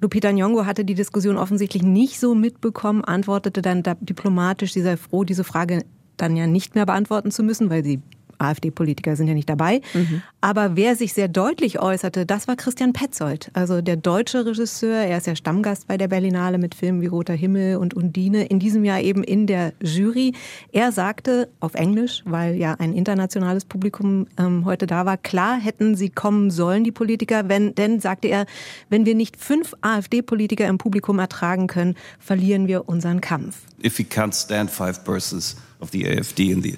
Lupita 0.00 0.28
Nyong'o 0.30 0.64
hatte 0.64 0.84
die 0.84 0.94
Diskussion 0.94 1.36
offensichtlich 1.36 1.82
nicht 1.82 2.18
so 2.18 2.34
mitbekommen, 2.34 3.04
antwortete 3.04 3.60
dann 3.60 3.82
diplomatisch, 4.00 4.72
sie 4.72 4.80
sei 4.80 4.96
froh, 4.96 5.24
diese 5.24 5.44
Frage 5.44 5.84
dann 6.16 6.36
ja 6.36 6.46
nicht 6.46 6.74
mehr 6.74 6.86
beantworten 6.86 7.30
zu 7.30 7.42
müssen, 7.42 7.68
weil 7.70 7.84
sie 7.84 8.00
AfD-Politiker 8.40 9.16
sind 9.16 9.28
ja 9.28 9.34
nicht 9.34 9.48
dabei. 9.48 9.80
Mhm. 9.94 10.22
Aber 10.40 10.76
wer 10.76 10.96
sich 10.96 11.12
sehr 11.12 11.28
deutlich 11.28 11.80
äußerte, 11.80 12.26
das 12.26 12.48
war 12.48 12.56
Christian 12.56 12.92
Petzold, 12.92 13.50
also 13.52 13.80
der 13.82 13.96
deutsche 13.96 14.46
Regisseur. 14.46 14.96
Er 14.96 15.18
ist 15.18 15.26
ja 15.26 15.36
Stammgast 15.36 15.86
bei 15.86 15.96
der 15.96 16.08
Berlinale 16.08 16.58
mit 16.58 16.74
Filmen 16.74 17.00
wie 17.00 17.06
Roter 17.06 17.34
Himmel 17.34 17.76
und 17.76 17.94
Undine. 17.94 18.46
In 18.46 18.58
diesem 18.58 18.84
Jahr 18.84 19.00
eben 19.00 19.22
in 19.22 19.46
der 19.46 19.72
Jury. 19.82 20.32
Er 20.72 20.92
sagte 20.92 21.48
auf 21.60 21.74
Englisch, 21.74 22.22
weil 22.24 22.56
ja 22.56 22.74
ein 22.74 22.92
internationales 22.92 23.64
Publikum 23.64 24.26
ähm, 24.38 24.64
heute 24.64 24.86
da 24.86 25.06
war, 25.06 25.16
klar 25.16 25.58
hätten 25.60 25.94
sie 25.94 26.10
kommen 26.10 26.50
sollen, 26.50 26.84
die 26.84 26.92
Politiker, 26.92 27.48
wenn, 27.48 27.74
denn, 27.74 28.00
sagte 28.00 28.28
er, 28.28 28.46
wenn 28.88 29.06
wir 29.06 29.14
nicht 29.14 29.36
fünf 29.36 29.74
AfD-Politiker 29.80 30.66
im 30.66 30.78
Publikum 30.78 31.18
ertragen 31.18 31.66
können, 31.66 31.96
verlieren 32.18 32.66
wir 32.66 32.88
unseren 32.88 33.20
Kampf. 33.20 33.58
If 33.84 33.98
we 33.98 34.04
can't 34.04 34.34
stand 34.34 34.70
five 34.70 35.04
persons 35.04 35.56
of 35.80 35.90
the 35.90 36.06
AfD 36.06 36.50
in 36.50 36.62
the, 36.62 36.76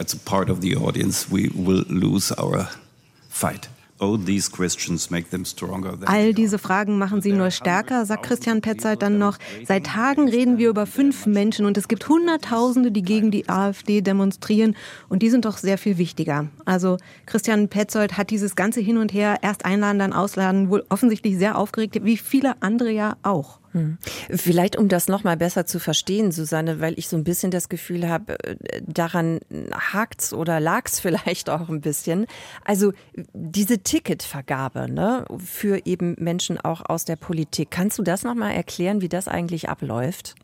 as 0.00 0.14
a 0.14 0.18
part 0.24 0.50
of 0.50 0.62
the 0.62 0.76
audience, 0.76 1.30
we 1.30 1.50
will 1.54 1.84
lose 1.88 2.32
our 2.38 2.68
fight. 3.28 3.68
All 4.00 4.16
diese 4.16 4.50
Fragen 6.58 6.96
machen 6.96 7.20
sie 7.20 7.32
nur 7.32 7.50
stärker, 7.50 8.06
sagt 8.06 8.22
Christian 8.22 8.62
Petzold 8.62 9.02
dann 9.02 9.18
noch. 9.18 9.36
Seit 9.66 9.84
Tagen 9.84 10.26
reden 10.26 10.56
wir 10.56 10.70
über 10.70 10.86
fünf 10.86 11.26
Menschen 11.26 11.66
und 11.66 11.76
es 11.76 11.86
gibt 11.86 12.08
Hunderttausende, 12.08 12.92
die 12.92 13.02
gegen 13.02 13.30
die 13.30 13.50
AfD 13.50 14.00
demonstrieren 14.00 14.74
und 15.10 15.20
die 15.20 15.28
sind 15.28 15.44
doch 15.44 15.58
sehr 15.58 15.76
viel 15.76 15.98
wichtiger. 15.98 16.46
Also 16.64 16.96
Christian 17.26 17.68
Petzold 17.68 18.16
hat 18.16 18.30
dieses 18.30 18.56
ganze 18.56 18.80
Hin 18.80 18.96
und 18.96 19.12
Her 19.12 19.36
erst 19.42 19.66
einladen, 19.66 19.98
dann 19.98 20.14
ausladen 20.14 20.70
wohl 20.70 20.82
offensichtlich 20.88 21.36
sehr 21.36 21.58
aufgeregt, 21.58 21.98
wie 22.02 22.16
viele 22.16 22.54
andere 22.62 22.90
ja 22.90 23.18
auch. 23.22 23.60
Hm. 23.72 23.98
Vielleicht, 24.30 24.76
um 24.76 24.88
das 24.88 25.06
noch 25.06 25.22
mal 25.22 25.36
besser 25.36 25.64
zu 25.64 25.78
verstehen, 25.78 26.32
Susanne, 26.32 26.80
weil 26.80 26.98
ich 26.98 27.08
so 27.08 27.16
ein 27.16 27.22
bisschen 27.22 27.50
das 27.50 27.68
Gefühl 27.68 28.08
habe, 28.08 28.42
äh, 28.42 28.56
daran 28.86 29.40
hakt's 29.72 30.32
oder 30.32 30.58
lag's 30.58 30.98
vielleicht 31.00 31.50
auch 31.50 31.68
ein 31.68 31.80
bisschen. 31.80 32.26
Also 32.64 32.92
diese 33.32 33.78
Ticketvergabe 33.78 34.90
ne, 34.90 35.24
für 35.38 35.86
eben 35.86 36.16
Menschen 36.18 36.60
auch 36.60 36.82
aus 36.88 37.04
der 37.04 37.16
Politik. 37.16 37.70
Kannst 37.70 37.98
du 37.98 38.02
das 38.02 38.24
noch 38.24 38.34
mal 38.34 38.50
erklären, 38.50 39.00
wie 39.00 39.08
das 39.08 39.28
eigentlich 39.28 39.68
abläuft? 39.68 40.34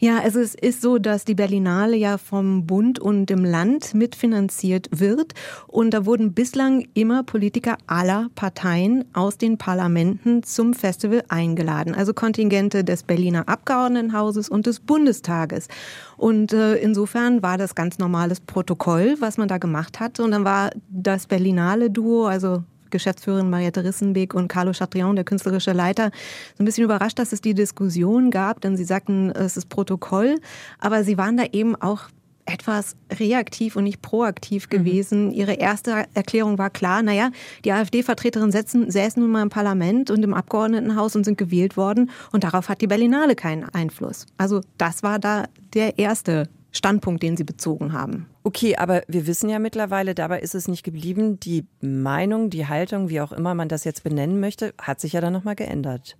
Ja, 0.00 0.18
also 0.20 0.40
es 0.40 0.54
ist 0.54 0.82
so, 0.82 0.98
dass 0.98 1.24
die 1.24 1.34
Berlinale 1.34 1.96
ja 1.96 2.18
vom 2.18 2.66
Bund 2.66 2.98
und 2.98 3.26
dem 3.26 3.44
Land 3.44 3.94
mitfinanziert 3.94 4.88
wird. 4.90 5.34
Und 5.68 5.90
da 5.92 6.06
wurden 6.06 6.32
bislang 6.32 6.86
immer 6.94 7.22
Politiker 7.22 7.76
aller 7.86 8.28
Parteien 8.34 9.04
aus 9.12 9.38
den 9.38 9.58
Parlamenten 9.58 10.42
zum 10.42 10.74
Festival 10.74 11.22
eingeladen. 11.28 11.94
Also 11.94 12.14
Kontingente 12.14 12.82
des 12.82 13.02
Berliner 13.02 13.48
Abgeordnetenhauses 13.48 14.48
und 14.48 14.66
des 14.66 14.80
Bundestages. 14.80 15.68
Und 16.16 16.52
äh, 16.52 16.76
insofern 16.76 17.42
war 17.42 17.58
das 17.58 17.74
ganz 17.74 17.98
normales 17.98 18.40
Protokoll, 18.40 19.16
was 19.20 19.36
man 19.36 19.48
da 19.48 19.58
gemacht 19.58 20.00
hat. 20.00 20.18
Und 20.18 20.32
dann 20.32 20.44
war 20.44 20.70
das 20.88 21.26
Berlinale-Duo, 21.26 22.26
also 22.26 22.64
Geschäftsführerin 22.92 23.50
Mariette 23.50 23.82
Rissenbeek 23.82 24.34
und 24.34 24.46
Carlo 24.46 24.72
Chatrion, 24.72 25.16
der 25.16 25.24
künstlerische 25.24 25.72
Leiter, 25.72 26.12
so 26.56 26.62
ein 26.62 26.66
bisschen 26.66 26.84
überrascht, 26.84 27.18
dass 27.18 27.32
es 27.32 27.40
die 27.40 27.54
Diskussion 27.54 28.30
gab, 28.30 28.60
denn 28.60 28.76
sie 28.76 28.84
sagten, 28.84 29.30
es 29.30 29.56
ist 29.56 29.68
Protokoll, 29.68 30.38
aber 30.78 31.02
sie 31.02 31.18
waren 31.18 31.36
da 31.36 31.44
eben 31.52 31.74
auch 31.74 32.08
etwas 32.44 32.96
reaktiv 33.18 33.76
und 33.76 33.84
nicht 33.84 34.02
proaktiv 34.02 34.66
mhm. 34.66 34.70
gewesen. 34.70 35.26
Mhm. 35.26 35.32
Ihre 35.32 35.54
erste 35.54 36.06
Erklärung 36.14 36.58
war 36.58 36.70
klar, 36.70 37.02
naja, 37.02 37.30
die 37.64 37.72
AfD-Vertreterinnen 37.72 38.52
säßen 38.52 39.22
nun 39.22 39.30
mal 39.30 39.42
im 39.42 39.50
Parlament 39.50 40.10
und 40.10 40.22
im 40.22 40.34
Abgeordnetenhaus 40.34 41.16
und 41.16 41.24
sind 41.24 41.38
gewählt 41.38 41.76
worden 41.76 42.10
und 42.32 42.44
darauf 42.44 42.68
hat 42.68 42.80
die 42.80 42.86
Berlinale 42.86 43.34
keinen 43.34 43.64
Einfluss. 43.64 44.26
Also 44.38 44.60
das 44.78 45.02
war 45.02 45.18
da 45.18 45.44
der 45.74 45.98
erste 45.98 46.48
Standpunkt, 46.72 47.22
den 47.22 47.36
Sie 47.36 47.44
bezogen 47.44 47.92
haben. 47.92 48.26
Okay, 48.44 48.76
aber 48.76 49.02
wir 49.06 49.26
wissen 49.28 49.48
ja 49.48 49.60
mittlerweile, 49.60 50.14
dabei 50.16 50.40
ist 50.40 50.56
es 50.56 50.66
nicht 50.66 50.82
geblieben. 50.82 51.38
Die 51.38 51.66
Meinung, 51.80 52.50
die 52.50 52.66
Haltung, 52.66 53.08
wie 53.08 53.20
auch 53.20 53.32
immer 53.32 53.54
man 53.54 53.68
das 53.68 53.84
jetzt 53.84 54.02
benennen 54.02 54.40
möchte, 54.40 54.74
hat 54.80 55.00
sich 55.00 55.12
ja 55.12 55.20
dann 55.20 55.32
nochmal 55.32 55.54
geändert. 55.54 56.16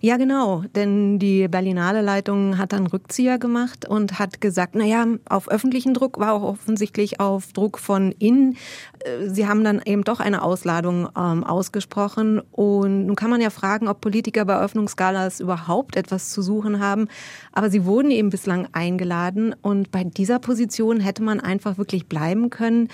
Ja, 0.00 0.16
genau, 0.16 0.62
denn 0.74 1.18
die 1.18 1.48
Berlinale 1.48 2.02
Leitung 2.02 2.58
hat 2.58 2.72
dann 2.72 2.86
Rückzieher 2.86 3.38
gemacht 3.38 3.88
und 3.88 4.18
hat 4.18 4.40
gesagt, 4.40 4.74
na 4.74 4.84
ja, 4.84 5.06
auf 5.28 5.50
öffentlichen 5.50 5.94
Druck 5.94 6.18
war 6.18 6.32
auch 6.32 6.42
offensichtlich 6.42 7.20
auf 7.20 7.52
Druck 7.52 7.78
von 7.78 8.12
innen. 8.12 8.56
Äh, 9.00 9.28
sie 9.28 9.46
haben 9.46 9.64
dann 9.64 9.80
eben 9.84 10.04
doch 10.04 10.20
eine 10.20 10.42
Ausladung 10.42 11.08
ähm, 11.16 11.44
ausgesprochen. 11.44 12.40
Und 12.52 13.06
nun 13.06 13.16
kann 13.16 13.30
man 13.30 13.40
ja 13.40 13.50
fragen, 13.50 13.88
ob 13.88 14.00
Politiker 14.00 14.44
bei 14.44 14.58
Öffnungsgalas 14.58 15.40
überhaupt 15.40 15.96
etwas 15.96 16.30
zu 16.30 16.42
suchen 16.42 16.80
haben, 16.80 17.08
aber 17.52 17.70
sie 17.70 17.84
wurden 17.84 18.10
eben 18.10 18.30
bislang 18.30 18.68
eingeladen. 18.72 19.54
Und 19.62 19.90
bei 19.90 20.04
dieser 20.04 20.38
Position 20.38 21.00
hätte 21.00 21.22
man 21.22 21.40
einfach 21.40 21.78
wirklich 21.78 22.06
bleiben 22.06 22.50
können 22.50 22.88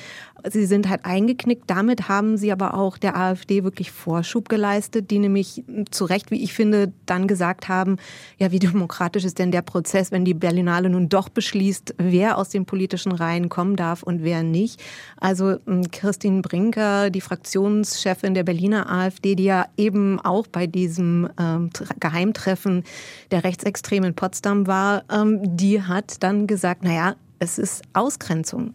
Sie 0.47 0.67
sind 0.67 0.91
halt 0.91 1.07
eingeknickt. 1.07 1.65
Damit 1.69 2.09
haben 2.09 2.37
sie 2.37 2.53
aber 2.53 2.75
auch 2.75 2.99
der 2.99 3.17
AfD 3.17 3.65
wirklich 3.65 3.91
Vorschub 3.91 4.51
geleistet, 4.51 5.11
die 5.11 5.19
nämlich 5.19 5.65
zu 5.91 6.05
Recht, 6.05 6.31
wie 6.31 6.43
ich 6.43 6.53
finde, 6.53 6.93
dann 7.07 7.27
gesagt 7.27 7.69
haben, 7.69 7.97
ja, 8.39 8.53
wie 8.53 8.59
demokratisch 8.59 9.25
ist 9.25 9.39
denn 9.39 9.53
der 9.53 9.63
Prozess, 9.63 10.13
wenn 10.13 10.27
die 10.27 10.35
Berlinale 10.35 10.91
nun 10.91 11.09
doch 11.09 11.31
beschließt, 11.31 11.95
wer 11.97 12.37
aus 12.37 12.51
den 12.51 12.67
politischen 12.67 13.13
Reihen 13.13 13.49
kommen 13.49 13.77
darf 13.77 14.03
und 14.03 14.23
wer 14.23 14.43
nicht. 14.43 14.83
Also 15.19 15.57
hm, 15.65 15.91
Christine 15.91 16.43
Brinker, 16.43 17.09
die 17.09 17.23
Fraktionschefin 17.23 18.35
der 18.35 18.45
Berliner 18.45 18.91
AfD, 18.91 19.37
die 19.37 19.45
ja 19.45 19.67
eben 19.79 20.21
auch 20.21 20.47
bei 20.47 20.67
diesem 20.67 21.29
ähm, 21.41 21.71
Geheimtreffen 22.01 22.85
der 23.31 23.45
Rechtsextremen 23.45 24.11
in 24.11 24.15
Potsdam 24.15 24.67
war, 24.67 25.05
ähm, 25.11 25.57
die 25.57 25.81
hat 25.81 26.23
dann 26.23 26.47
gesagt, 26.47 26.85
naja, 26.85 27.17
es 27.39 27.59
ist 27.59 27.83
Ausgrenzung 27.95 28.75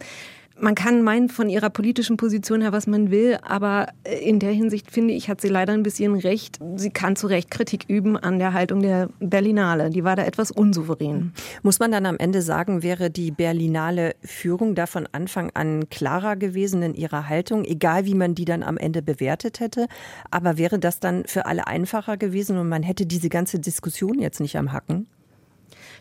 man 0.62 0.76
kann 0.76 1.02
meinen 1.02 1.30
von 1.30 1.50
ihrer 1.50 1.70
politischen 1.70 2.18
Position 2.18 2.62
her, 2.62 2.72
was 2.72 2.88
man 2.88 3.12
will, 3.12 3.38
aber 3.42 3.88
in 4.22 4.40
der 4.40 4.52
Hinsicht 4.52 4.92
finde 4.92 5.14
ich, 5.14 5.30
hat 5.30 5.42
sie 5.42 5.48
leider 5.48 5.74
ein 5.74 5.84
bisschen 5.84 6.16
recht. 6.16 6.60
Sie 6.76 6.90
kann 6.90 7.16
zu 7.16 7.28
Recht 7.28 7.52
Kritik 7.52 7.86
üben 7.88 8.18
an 8.18 8.40
der 8.40 8.54
Haltung 8.54 8.82
der 8.82 9.10
Berlinale. 9.20 9.90
Die 9.90 10.04
war 10.04 10.16
da 10.16 10.24
etwas 10.24 10.52
unsouverän. 10.52 11.34
Muss 11.64 11.80
man 11.80 11.92
dann 11.92 12.06
am 12.06 12.18
Ende 12.18 12.42
sagen, 12.42 12.84
wäre 12.84 13.10
die 13.10 13.32
Berlinale 13.32 14.16
Führung 14.22 14.76
da 14.76 14.86
von 14.86 15.08
Anfang 15.12 15.52
an 15.54 15.90
klarer 15.90 16.36
gewesen 16.36 16.82
in 16.82 16.94
ihrer 16.94 17.30
Haltung, 17.30 17.64
egal 17.66 18.06
wie 18.06 18.16
man 18.16 18.36
die 18.36 18.46
dann 18.46 18.64
am 18.64 18.78
Ende 18.78 19.02
bewertet 19.02 19.60
hätte? 19.60 19.88
Aber 20.32 20.58
wäre 20.58 20.80
das 20.80 21.00
dann 21.00 21.26
für 21.26 21.46
alle 21.46 21.68
einfacher 21.68 22.18
gewesen 22.18 22.58
und 22.58 22.70
man 22.70 22.84
hätte 22.84 23.06
diese 23.06 23.30
ganze 23.30 23.60
Diskussion 23.60 24.20
jetzt 24.20 24.40
nicht 24.40 24.58
am 24.58 24.72
Hacken? 24.72 25.08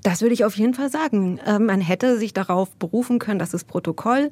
Das 0.02 0.22
würde 0.22 0.34
ich 0.34 0.44
auf 0.44 0.56
jeden 0.56 0.74
Fall 0.74 0.90
sagen. 0.90 1.40
Ähm, 1.46 1.66
man 1.66 1.80
hätte 1.80 2.18
sich 2.18 2.32
darauf 2.32 2.70
berufen 2.76 3.18
können, 3.18 3.38
das 3.38 3.54
ist 3.54 3.64
Protokoll. 3.64 4.30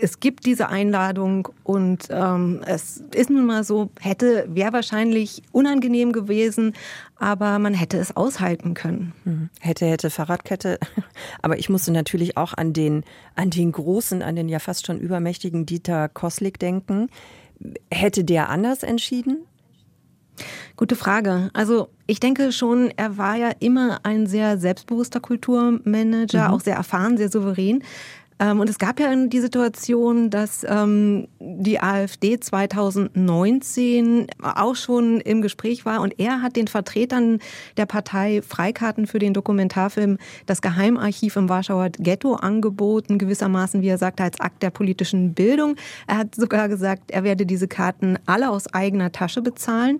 Es 0.00 0.20
gibt 0.20 0.46
diese 0.46 0.68
Einladung 0.68 1.48
und 1.64 2.08
ähm, 2.10 2.62
es 2.66 3.02
ist 3.14 3.30
nun 3.30 3.46
mal 3.46 3.64
so, 3.64 3.90
hätte, 4.00 4.46
wäre 4.48 4.72
wahrscheinlich 4.72 5.42
unangenehm 5.52 6.12
gewesen, 6.12 6.74
aber 7.18 7.58
man 7.58 7.74
hätte 7.74 7.98
es 7.98 8.16
aushalten 8.16 8.74
können. 8.74 9.12
Mhm. 9.24 9.48
Hätte, 9.60 9.86
hätte 9.86 10.10
Fahrradkette. 10.10 10.78
Aber 11.42 11.58
ich 11.58 11.70
musste 11.70 11.90
natürlich 11.90 12.36
auch 12.36 12.52
an 12.52 12.72
den, 12.72 13.04
an 13.34 13.50
den 13.50 13.72
großen, 13.72 14.22
an 14.22 14.36
den 14.36 14.48
ja 14.48 14.58
fast 14.58 14.86
schon 14.86 15.00
übermächtigen 15.00 15.64
Dieter 15.64 16.08
Koslik 16.08 16.58
denken. 16.58 17.08
Hätte 17.90 18.24
der 18.24 18.50
anders 18.50 18.82
entschieden? 18.82 19.38
Gute 20.76 20.96
Frage. 20.96 21.50
Also 21.52 21.88
ich 22.06 22.20
denke 22.20 22.52
schon, 22.52 22.90
er 22.96 23.16
war 23.16 23.36
ja 23.36 23.50
immer 23.60 24.00
ein 24.02 24.26
sehr 24.26 24.58
selbstbewusster 24.58 25.20
Kulturmanager, 25.20 26.48
mhm. 26.48 26.54
auch 26.54 26.60
sehr 26.60 26.76
erfahren, 26.76 27.16
sehr 27.16 27.30
souverän. 27.30 27.82
Ähm, 28.38 28.60
und 28.60 28.68
es 28.68 28.78
gab 28.78 29.00
ja 29.00 29.14
die 29.14 29.40
Situation, 29.40 30.30
dass 30.30 30.64
ähm, 30.68 31.28
die 31.40 31.80
AfD 31.80 32.38
2019 32.38 34.26
auch 34.42 34.76
schon 34.76 35.20
im 35.20 35.42
Gespräch 35.42 35.86
war 35.86 36.00
und 36.02 36.18
er 36.18 36.42
hat 36.42 36.56
den 36.56 36.68
Vertretern 36.68 37.38
der 37.76 37.86
Partei 37.86 38.42
Freikarten 38.42 39.06
für 39.06 39.18
den 39.18 39.32
Dokumentarfilm 39.32 40.18
Das 40.44 40.60
Geheimarchiv 40.60 41.36
im 41.36 41.48
Warschauer 41.48 41.90
Ghetto 41.90 42.34
angeboten, 42.34 43.18
gewissermaßen, 43.18 43.80
wie 43.80 43.88
er 43.88 43.98
sagte, 43.98 44.22
als 44.22 44.40
Akt 44.40 44.62
der 44.62 44.70
politischen 44.70 45.32
Bildung. 45.32 45.76
Er 46.06 46.18
hat 46.18 46.34
sogar 46.34 46.68
gesagt, 46.68 47.10
er 47.10 47.24
werde 47.24 47.46
diese 47.46 47.68
Karten 47.68 48.18
alle 48.26 48.50
aus 48.50 48.72
eigener 48.74 49.12
Tasche 49.12 49.40
bezahlen. 49.40 49.98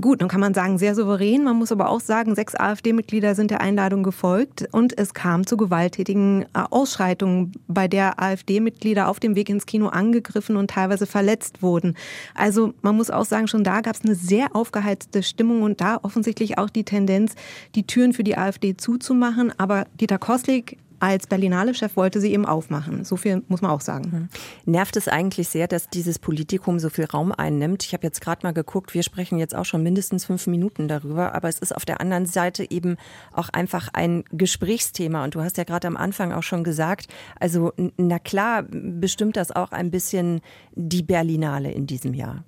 Gut, 0.00 0.20
dann 0.20 0.28
kann 0.28 0.40
man 0.40 0.54
sagen, 0.54 0.78
sehr 0.78 0.94
souverän. 0.94 1.44
Man 1.44 1.56
muss 1.56 1.72
aber 1.72 1.88
auch 1.88 2.00
sagen, 2.00 2.34
sechs 2.34 2.54
AfD-Mitglieder 2.54 3.34
sind 3.34 3.50
der 3.50 3.60
Einladung 3.60 4.02
gefolgt 4.02 4.68
und 4.72 4.96
es 4.98 5.14
kam 5.14 5.46
zu 5.46 5.56
gewalttätigen 5.56 6.42
äh, 6.54 6.64
Ausschreitungen 6.70 7.52
bei 7.78 7.86
der 7.86 8.20
AfD-Mitglieder 8.20 9.06
auf 9.06 9.20
dem 9.20 9.36
Weg 9.36 9.48
ins 9.48 9.64
Kino 9.64 9.86
angegriffen 9.86 10.56
und 10.56 10.68
teilweise 10.68 11.06
verletzt 11.06 11.62
wurden. 11.62 11.94
Also 12.34 12.74
man 12.82 12.96
muss 12.96 13.08
auch 13.08 13.24
sagen, 13.24 13.46
schon 13.46 13.62
da 13.62 13.82
gab 13.82 13.94
es 13.94 14.02
eine 14.04 14.16
sehr 14.16 14.56
aufgeheizte 14.56 15.22
Stimmung 15.22 15.62
und 15.62 15.80
da 15.80 16.00
offensichtlich 16.02 16.58
auch 16.58 16.70
die 16.70 16.82
Tendenz, 16.82 17.36
die 17.76 17.86
Türen 17.86 18.14
für 18.14 18.24
die 18.24 18.36
AfD 18.36 18.76
zuzumachen. 18.76 19.52
Aber 19.60 19.86
Dieter 20.00 20.18
Koslik 20.18 20.76
als 21.00 21.26
Berlinale-Chef 21.26 21.96
wollte 21.96 22.20
sie 22.20 22.32
eben 22.32 22.46
aufmachen. 22.46 23.04
So 23.04 23.16
viel 23.16 23.42
muss 23.48 23.62
man 23.62 23.70
auch 23.70 23.80
sagen. 23.80 24.28
Mhm. 24.64 24.72
Nervt 24.72 24.96
es 24.96 25.08
eigentlich 25.08 25.48
sehr, 25.48 25.68
dass 25.68 25.88
dieses 25.88 26.18
Politikum 26.18 26.78
so 26.78 26.90
viel 26.90 27.04
Raum 27.04 27.32
einnimmt? 27.32 27.84
Ich 27.84 27.92
habe 27.92 28.06
jetzt 28.06 28.20
gerade 28.20 28.46
mal 28.46 28.52
geguckt, 28.52 28.94
wir 28.94 29.02
sprechen 29.02 29.38
jetzt 29.38 29.54
auch 29.54 29.64
schon 29.64 29.82
mindestens 29.82 30.24
fünf 30.24 30.46
Minuten 30.46 30.88
darüber, 30.88 31.34
aber 31.34 31.48
es 31.48 31.58
ist 31.58 31.74
auf 31.74 31.84
der 31.84 32.00
anderen 32.00 32.26
Seite 32.26 32.70
eben 32.70 32.96
auch 33.32 33.48
einfach 33.48 33.88
ein 33.92 34.24
Gesprächsthema. 34.30 35.24
Und 35.24 35.34
du 35.34 35.42
hast 35.42 35.56
ja 35.56 35.64
gerade 35.64 35.86
am 35.86 35.96
Anfang 35.96 36.32
auch 36.32 36.42
schon 36.42 36.64
gesagt, 36.64 37.08
also 37.38 37.72
na 37.96 38.18
klar 38.18 38.62
bestimmt 38.62 39.36
das 39.36 39.50
auch 39.50 39.72
ein 39.72 39.90
bisschen 39.90 40.40
die 40.74 41.02
Berlinale 41.02 41.70
in 41.70 41.86
diesem 41.86 42.14
Jahr. 42.14 42.44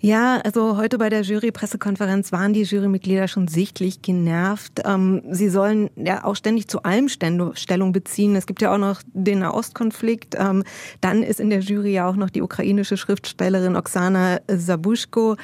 Ja, 0.00 0.40
also 0.44 0.76
heute 0.76 0.98
bei 0.98 1.08
der 1.08 1.22
Jury-Pressekonferenz 1.22 2.32
waren 2.32 2.52
die 2.52 2.62
Jurymitglieder 2.62 3.28
schon 3.28 3.48
sichtlich 3.48 4.02
genervt. 4.02 4.82
Ähm, 4.84 5.22
sie 5.30 5.48
sollen 5.48 5.90
ja 5.96 6.24
auch 6.24 6.36
ständig 6.36 6.68
zu 6.68 6.82
allem 6.82 7.08
Stellung 7.08 7.92
beziehen. 7.92 8.36
Es 8.36 8.46
gibt 8.46 8.62
ja 8.62 8.72
auch 8.72 8.78
noch 8.78 9.02
den 9.12 9.40
Nahostkonflikt. 9.40 10.34
Ähm, 10.38 10.64
dann 11.00 11.22
ist 11.22 11.40
in 11.40 11.50
der 11.50 11.60
Jury 11.60 11.92
ja 11.92 12.08
auch 12.08 12.16
noch 12.16 12.30
die 12.30 12.42
ukrainische 12.42 12.96
Schriftstellerin 12.96 13.76
Oksana 13.76 14.40
Sabushko. 14.48 15.36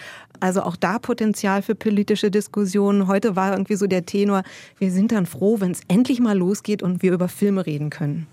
Also 0.43 0.63
auch 0.65 0.75
da 0.75 0.99
Potenzial 0.99 1.63
für 1.63 1.77
politische 1.77 2.29
Diskussionen. 2.29 3.07
Heute 3.07 3.37
war 3.37 3.53
irgendwie 3.53 3.77
so 3.77 3.87
der 3.87 4.05
Tenor, 4.05 4.43
wir 4.77 4.91
sind 4.91 5.13
dann 5.13 5.25
froh, 5.25 5.61
wenn 5.61 5.71
es 5.71 5.83
endlich 5.87 6.19
mal 6.19 6.37
losgeht 6.37 6.83
und 6.83 7.01
wir 7.01 7.13
über 7.13 7.29
Filme 7.29 7.65
reden 7.65 7.91
können. 7.91 8.27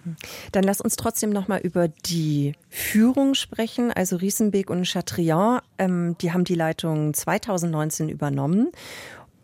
Dann 0.51 0.63
lass 0.63 0.81
uns 0.81 0.95
trotzdem 0.95 1.29
noch 1.29 1.47
mal 1.47 1.59
über 1.59 1.87
die 1.87 2.53
Führung 2.67 3.35
sprechen. 3.35 3.91
Also 3.91 4.15
Riesenbeek 4.15 4.71
und 4.71 4.87
Chatrian, 4.87 5.61
ähm, 5.77 6.15
die 6.19 6.33
haben 6.33 6.45
die 6.45 6.55
Leitung 6.55 7.13
2019 7.13 8.09
übernommen. 8.09 8.69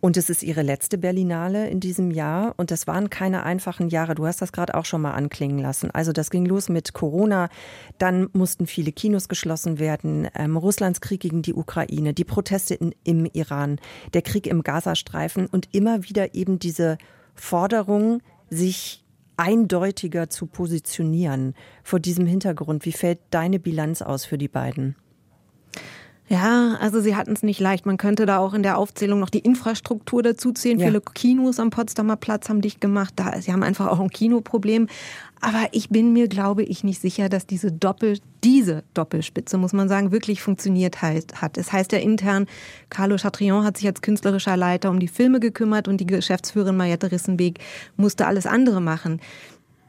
Und 0.05 0.17
es 0.17 0.29
ist 0.29 0.43
ihre 0.43 0.61
letzte 0.61 0.99
Berlinale 0.99 1.67
in 1.67 1.79
diesem 1.79 2.11
Jahr. 2.11 2.53
Und 2.57 2.69
das 2.69 2.85
waren 2.85 3.09
keine 3.09 3.41
einfachen 3.41 3.89
Jahre. 3.89 4.13
Du 4.13 4.27
hast 4.27 4.39
das 4.39 4.51
gerade 4.51 4.75
auch 4.75 4.85
schon 4.85 5.01
mal 5.01 5.13
anklingen 5.13 5.57
lassen. 5.57 5.89
Also 5.89 6.11
das 6.11 6.29
ging 6.29 6.45
los 6.45 6.69
mit 6.69 6.93
Corona. 6.93 7.49
Dann 7.97 8.29
mussten 8.31 8.67
viele 8.67 8.91
Kinos 8.91 9.29
geschlossen 9.29 9.79
werden. 9.79 10.27
Ähm, 10.35 10.57
Russlands 10.57 11.01
Krieg 11.01 11.21
gegen 11.21 11.41
die 11.41 11.55
Ukraine, 11.55 12.13
die 12.13 12.23
Proteste 12.23 12.75
in, 12.75 12.93
im 13.03 13.25
Iran, 13.33 13.79
der 14.13 14.21
Krieg 14.21 14.45
im 14.45 14.61
Gazastreifen 14.61 15.47
und 15.47 15.69
immer 15.71 16.03
wieder 16.03 16.35
eben 16.35 16.59
diese 16.59 16.99
Forderung, 17.33 18.21
sich 18.51 19.03
eindeutiger 19.37 20.29
zu 20.29 20.45
positionieren. 20.45 21.55
Vor 21.83 21.99
diesem 21.99 22.27
Hintergrund, 22.27 22.85
wie 22.85 22.91
fällt 22.91 23.21
deine 23.31 23.57
Bilanz 23.57 24.03
aus 24.03 24.23
für 24.23 24.37
die 24.37 24.49
beiden? 24.49 24.95
Ja, 26.27 26.77
also 26.79 27.01
sie 27.01 27.15
hatten 27.15 27.33
es 27.33 27.43
nicht 27.43 27.59
leicht. 27.59 27.85
Man 27.85 27.97
könnte 27.97 28.25
da 28.25 28.39
auch 28.39 28.55
in 28.55 28.63
der 28.63 28.79
Aufzählung 28.79 29.19
noch 29.19 29.29
die 29.29 29.39
Infrastruktur 29.39 30.23
dazu 30.23 30.51
zählen. 30.53 30.79
Ja. 30.79 30.87
Viele 30.87 31.01
Kinos 31.01 31.59
am 31.59 31.69
Potsdamer 31.69 32.15
Platz 32.15 32.49
haben 32.49 32.61
dicht 32.61 32.81
gemacht. 32.81 33.13
Da, 33.15 33.39
sie 33.39 33.53
haben 33.53 33.61
einfach 33.61 33.87
auch 33.87 33.99
ein 33.99 34.09
Kinoproblem. 34.09 34.87
Aber 35.41 35.67
ich 35.71 35.89
bin 35.89 36.13
mir, 36.13 36.27
glaube 36.27 36.63
ich, 36.63 36.83
nicht 36.83 36.99
sicher, 36.99 37.29
dass 37.29 37.45
diese 37.45 37.71
Doppel, 37.71 38.17
diese 38.43 38.83
Doppelspitze, 38.95 39.59
muss 39.59 39.73
man 39.73 39.87
sagen, 39.87 40.11
wirklich 40.11 40.41
funktioniert 40.41 41.03
hat. 41.03 41.57
Es 41.57 41.71
heißt 41.71 41.91
ja 41.91 41.99
intern, 41.99 42.47
Carlo 42.89 43.17
Chatrion 43.17 43.63
hat 43.63 43.77
sich 43.77 43.85
als 43.85 44.01
künstlerischer 44.01 44.57
Leiter 44.57 44.89
um 44.89 44.99
die 44.99 45.07
Filme 45.07 45.39
gekümmert 45.39 45.87
und 45.87 45.97
die 45.97 46.07
Geschäftsführerin 46.07 46.77
Mariette 46.77 47.11
Rissenbeek 47.11 47.59
musste 47.97 48.25
alles 48.25 48.47
andere 48.47 48.81
machen. 48.81 49.19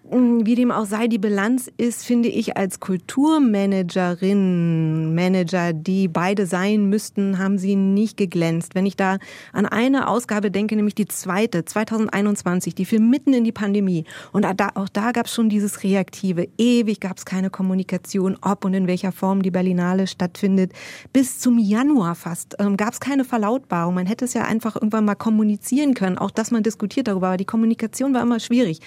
Wie 0.09 0.55
dem 0.55 0.71
auch 0.71 0.87
sei, 0.87 1.09
die 1.09 1.19
Bilanz 1.19 1.69
ist, 1.79 2.05
finde 2.05 2.29
ich, 2.29 2.57
als 2.57 2.79
Kulturmanagerin, 2.79 5.17
Manager, 5.17 5.73
die 5.73 6.07
beide 6.07 6.47
sein 6.47 6.89
müssten, 6.89 7.39
haben 7.39 7.59
sie 7.59 7.75
nicht 7.75 8.17
geglänzt. 8.17 8.77
Wenn 8.77 8.87
ich 8.87 8.97
da 8.97 9.19
an 9.53 9.67
eine 9.67 10.07
Ausgabe 10.07 10.53
denke, 10.53 10.77
nämlich 10.77 10.95
die 10.95 11.07
zweite, 11.07 11.65
2021, 11.65 12.77
die 12.77 12.85
fiel 12.85 13.01
mitten 13.01 13.33
in 13.33 13.43
die 13.43 13.51
Pandemie. 13.51 14.05
Und 14.31 14.47
auch 14.47 14.89
da 14.89 15.11
gab 15.11 15.27
es 15.27 15.35
schon 15.35 15.49
dieses 15.49 15.83
Reaktive. 15.83 16.47
Ewig 16.57 17.01
gab 17.01 17.19
es 17.19 17.25
keine 17.25 17.51
Kommunikation, 17.51 18.39
ob 18.43 18.65
und 18.65 18.75
in 18.75 18.87
welcher 18.87 19.11
Form 19.11 19.43
die 19.43 19.51
Berlinale 19.51 20.07
stattfindet. 20.07 20.71
Bis 21.13 21.41
zum 21.41 21.59
Januar 21.59 22.15
fast 22.15 22.55
ähm, 22.61 22.77
gab 22.77 22.93
es 22.93 23.01
keine 23.01 23.25
Verlautbarung. 23.25 23.95
Man 23.95 24.07
hätte 24.07 24.27
es 24.27 24.35
ja 24.35 24.45
einfach 24.45 24.77
irgendwann 24.77 25.05
mal 25.05 25.17
kommunizieren 25.17 25.95
können, 25.95 26.17
auch 26.17 26.31
dass 26.31 26.53
man 26.53 26.63
diskutiert 26.63 27.09
darüber. 27.09 27.27
Aber 27.27 27.39
die 27.39 27.45
Kommunikation 27.45 28.15
war 28.15 28.23
immer 28.23 28.39
schwierig. 28.39 28.81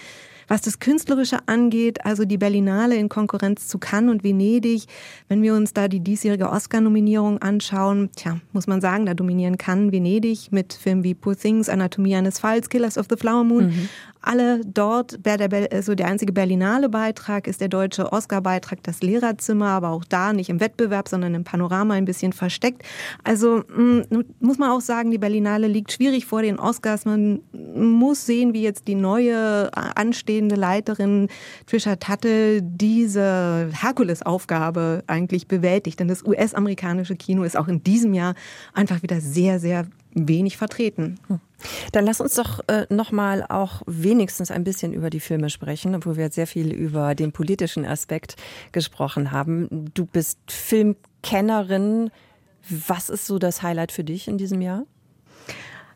Was 0.50 0.62
das 0.62 0.80
Künstlerische 0.80 1.38
angeht, 1.46 2.06
also 2.06 2.26
die 2.26 2.38
Berlinale 2.38 2.96
in 2.96 3.08
Konkurrenz 3.08 3.68
zu 3.68 3.78
Cannes 3.78 4.12
und 4.12 4.24
Venedig, 4.24 4.86
wenn 5.28 5.42
wir 5.42 5.54
uns 5.54 5.74
da 5.74 5.88
die 5.88 6.02
diesjährige 6.02 6.50
Oscar-Nominierung 6.50 7.38
anschauen, 7.38 8.10
tja, 8.16 8.40
muss 8.52 8.68
man 8.68 8.82
sagen, 8.82 9.06
da 9.06 9.14
dominieren 9.14 9.58
Cannes, 9.58 9.92
Venedig 9.92 10.52
mit 10.52 10.74
Filmen 10.74 11.04
wie 11.04 11.14
Poor 11.14 11.38
Things, 11.38 11.70
Anatomie 11.70 12.16
eines 12.16 12.40
Falls, 12.40 12.68
Killers 12.68 12.98
of 12.98 13.06
the 13.10 13.16
Flower 13.16 13.44
Moon. 13.44 13.68
Mhm 13.68 13.90
alle 14.30 14.62
dort. 14.64 15.26
Der, 15.26 15.40
also 15.72 15.96
der 15.96 16.08
einzige 16.08 16.32
Berlinale 16.32 16.88
Beitrag 16.88 17.48
ist 17.48 17.62
der 17.62 17.68
deutsche 17.68 18.12
Oscar-Beitrag, 18.14 18.84
das 18.84 19.02
Lehrerzimmer, 19.02 19.70
aber 19.70 19.90
auch 19.90 20.04
da 20.06 20.34
nicht 20.34 20.50
im 20.50 20.60
Wettbewerb, 20.60 21.10
sondern 21.10 21.34
im 21.34 21.44
Panorama 21.44 21.96
ein 21.96 22.06
bisschen 22.06 22.32
versteckt. 22.32 22.84
Also 23.24 23.64
mm, 23.76 24.02
muss 24.40 24.60
man 24.60 24.70
auch 24.70 24.82
sagen, 24.82 25.10
die 25.10 25.18
Berlinale 25.18 25.68
liegt 25.68 25.92
schwierig 25.92 26.28
vor 26.28 26.44
den 26.44 26.60
Oscars. 26.60 27.06
Man 27.06 27.40
muss 27.52 28.28
sehen, 28.28 28.54
wie 28.54 28.62
jetzt 28.62 28.88
die 28.88 28.96
neue 28.96 29.72
anstehende 29.74 30.56
Leiterin 30.56 31.28
Trisha 31.66 31.96
Tuttle 31.96 32.62
diese 32.62 33.70
Herkulesaufgabe 33.74 35.04
eigentlich 35.08 35.48
bewältigt. 35.48 36.00
Denn 36.00 36.08
das 36.08 36.24
US-amerikanische 36.24 37.16
Kino 37.16 37.44
ist 37.44 37.58
auch 37.58 37.68
in 37.68 37.84
diesem 37.84 38.14
Jahr 38.14 38.36
einfach 38.74 39.02
wieder 39.02 39.22
sehr, 39.22 39.60
sehr 39.60 39.88
wenig 40.14 40.58
vertreten. 40.58 41.20
Hm. 41.28 41.40
Dann 41.92 42.06
lass 42.06 42.22
uns 42.22 42.36
doch 42.36 42.62
äh, 42.68 42.86
noch 42.90 43.12
mal 43.12 43.46
auch 43.48 43.82
wenigstens 43.86 44.50
ein 44.50 44.64
bisschen 44.64 44.94
über 44.94 45.10
die 45.10 45.20
Filme 45.20 45.50
sprechen, 45.50 45.96
obwohl 45.96 46.16
wir 46.16 46.26
jetzt 46.26 46.36
sehr 46.36 46.48
viel 46.48 46.72
über 46.72 47.16
den 47.16 47.32
politischen 47.32 47.86
Aspekt 47.86 48.36
gesprochen 48.72 49.32
haben. 49.32 49.92
Du 49.94 50.06
bist 50.06 50.40
Filmkennerin. 50.48 52.12
Was 52.70 53.10
ist 53.10 53.26
so 53.26 53.40
das 53.40 53.62
Highlight 53.62 53.92
für 53.92 54.04
dich 54.04 54.28
in 54.28 54.38
diesem 54.38 54.62
Jahr? 54.62 54.84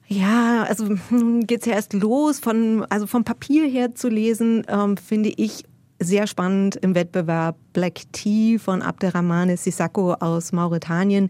Ja, 0.08 0.64
also 0.64 0.90
hm, 1.10 1.48
geht's 1.48 1.66
ja 1.66 1.74
erst 1.74 1.94
los. 1.94 2.40
Von, 2.40 2.86
also 2.90 3.08
vom 3.08 3.24
Papier 3.24 3.68
her 3.68 3.96
zu 3.96 4.10
lesen, 4.10 4.66
ähm, 4.68 4.98
finde 4.98 5.30
ich 5.30 5.64
sehr 6.00 6.28
spannend 6.28 6.76
im 6.78 6.96
Wettbewerb 6.96 7.56
Black 7.72 8.02
Tea 8.12 8.60
von 8.60 8.82
Abderrahmane 8.82 9.58
Sissako 9.58 10.14
aus 10.14 10.52
Mauretanien 10.52 11.30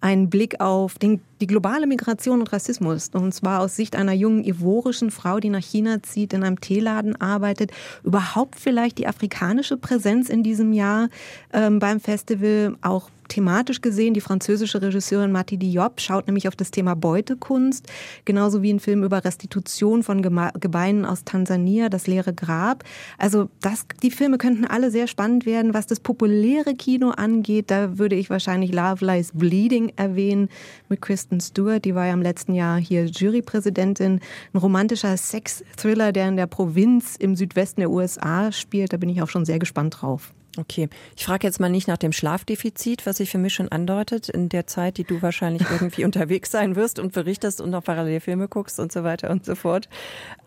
einen 0.00 0.30
Blick 0.30 0.60
auf 0.60 0.98
den, 0.98 1.20
die 1.40 1.46
globale 1.46 1.86
Migration 1.86 2.40
und 2.40 2.52
Rassismus. 2.52 3.10
Und 3.12 3.32
zwar 3.34 3.60
aus 3.60 3.76
Sicht 3.76 3.96
einer 3.96 4.12
jungen 4.12 4.44
ivorischen 4.44 5.10
Frau, 5.10 5.40
die 5.40 5.50
nach 5.50 5.62
China 5.62 6.02
zieht, 6.02 6.32
in 6.32 6.42
einem 6.42 6.60
Teeladen 6.60 7.20
arbeitet. 7.20 7.72
Überhaupt 8.02 8.58
vielleicht 8.58 8.98
die 8.98 9.06
afrikanische 9.06 9.76
Präsenz 9.76 10.28
in 10.28 10.42
diesem 10.42 10.72
Jahr 10.72 11.08
ähm, 11.52 11.78
beim 11.78 12.00
Festival 12.00 12.76
auch 12.82 13.10
thematisch 13.30 13.80
gesehen. 13.80 14.12
Die 14.12 14.20
französische 14.20 14.82
Regisseurin 14.82 15.32
Mati 15.32 15.56
Diop 15.56 16.00
schaut 16.00 16.26
nämlich 16.26 16.48
auf 16.48 16.56
das 16.56 16.70
Thema 16.70 16.94
Beutekunst, 16.94 17.86
genauso 18.26 18.62
wie 18.62 18.72
ein 18.72 18.80
Film 18.80 19.02
über 19.02 19.24
Restitution 19.24 20.02
von 20.02 20.20
Gebeinen 20.20 21.06
aus 21.06 21.24
Tansania, 21.24 21.88
das 21.88 22.06
leere 22.06 22.34
Grab. 22.34 22.84
Also 23.16 23.48
das, 23.60 23.86
die 24.02 24.10
Filme 24.10 24.36
könnten 24.36 24.66
alle 24.66 24.90
sehr 24.90 25.06
spannend 25.06 25.46
werden. 25.46 25.72
Was 25.72 25.86
das 25.86 26.00
populäre 26.00 26.74
Kino 26.74 27.10
angeht, 27.10 27.70
da 27.70 27.98
würde 27.98 28.16
ich 28.16 28.28
wahrscheinlich 28.28 28.72
Love 28.72 29.06
Lies 29.06 29.30
Bleeding 29.32 29.89
erwähnen 29.96 30.48
mit 30.88 31.00
Kristen 31.00 31.40
Stewart. 31.40 31.84
Die 31.84 31.94
war 31.94 32.06
ja 32.06 32.12
im 32.12 32.22
letzten 32.22 32.54
Jahr 32.54 32.78
hier 32.78 33.04
Jurypräsidentin. 33.06 34.20
Ein 34.52 34.58
romantischer 34.58 35.16
Sex-Thriller, 35.16 36.12
der 36.12 36.28
in 36.28 36.36
der 36.36 36.46
Provinz 36.46 37.16
im 37.16 37.36
Südwesten 37.36 37.80
der 37.80 37.90
USA 37.90 38.52
spielt. 38.52 38.92
Da 38.92 38.96
bin 38.96 39.08
ich 39.08 39.22
auch 39.22 39.28
schon 39.28 39.44
sehr 39.44 39.58
gespannt 39.58 39.98
drauf. 40.00 40.32
Okay, 40.58 40.88
ich 41.16 41.24
frage 41.24 41.46
jetzt 41.46 41.60
mal 41.60 41.68
nicht 41.68 41.86
nach 41.86 41.96
dem 41.96 42.12
Schlafdefizit, 42.12 43.06
was 43.06 43.18
sich 43.18 43.30
für 43.30 43.38
mich 43.38 43.54
schon 43.54 43.68
andeutet 43.68 44.28
in 44.28 44.48
der 44.48 44.66
Zeit, 44.66 44.98
die 44.98 45.04
du 45.04 45.22
wahrscheinlich 45.22 45.62
irgendwie 45.70 46.04
unterwegs 46.04 46.50
sein 46.50 46.74
wirst 46.74 46.98
und 46.98 47.12
berichtest 47.12 47.60
und 47.60 47.70
noch 47.70 47.84
parallel 47.84 48.20
Filme 48.20 48.48
guckst 48.48 48.80
und 48.80 48.90
so 48.90 49.04
weiter 49.04 49.30
und 49.30 49.44
so 49.44 49.54
fort. 49.54 49.88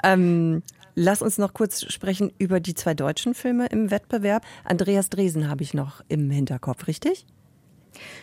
Ähm, 0.03 0.61
lass 0.95 1.21
uns 1.21 1.37
noch 1.37 1.53
kurz 1.53 1.85
sprechen 1.91 2.33
über 2.37 2.59
die 2.59 2.75
zwei 2.75 2.93
deutschen 2.93 3.33
Filme 3.33 3.67
im 3.67 3.91
Wettbewerb. 3.91 4.43
Andreas 4.65 5.09
Dresen 5.09 5.49
habe 5.49 5.63
ich 5.63 5.73
noch 5.73 6.01
im 6.09 6.29
Hinterkopf, 6.29 6.87
richtig? 6.87 7.25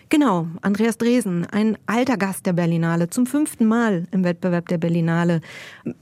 Genau, 0.09 0.49
Andreas 0.63 0.99
Dresen, 0.99 1.47
ein 1.47 1.79
alter 1.87 2.17
Gast 2.17 2.47
der 2.47 2.53
Berlinale, 2.53 3.11
zum 3.11 3.27
fünften 3.27 3.67
Mal 3.67 4.07
im 4.11 4.25
Wettbewerb 4.25 4.69
der 4.69 4.79
Berlinale. 4.79 5.41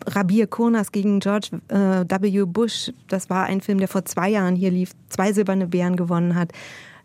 Rabir 0.07 0.47
Kurnas 0.47 0.93
gegen 0.93 1.21
George 1.21 1.51
äh, 1.69 2.05
W. 2.09 2.45
Bush, 2.47 2.93
das 3.09 3.29
war 3.29 3.45
ein 3.45 3.61
Film, 3.61 3.79
der 3.79 3.89
vor 3.89 4.05
zwei 4.05 4.31
Jahren 4.31 4.57
hier 4.57 4.71
lief, 4.71 4.93
zwei 5.09 5.33
silberne 5.33 5.67
Bären 5.67 5.97
gewonnen 5.97 6.35
hat. 6.35 6.53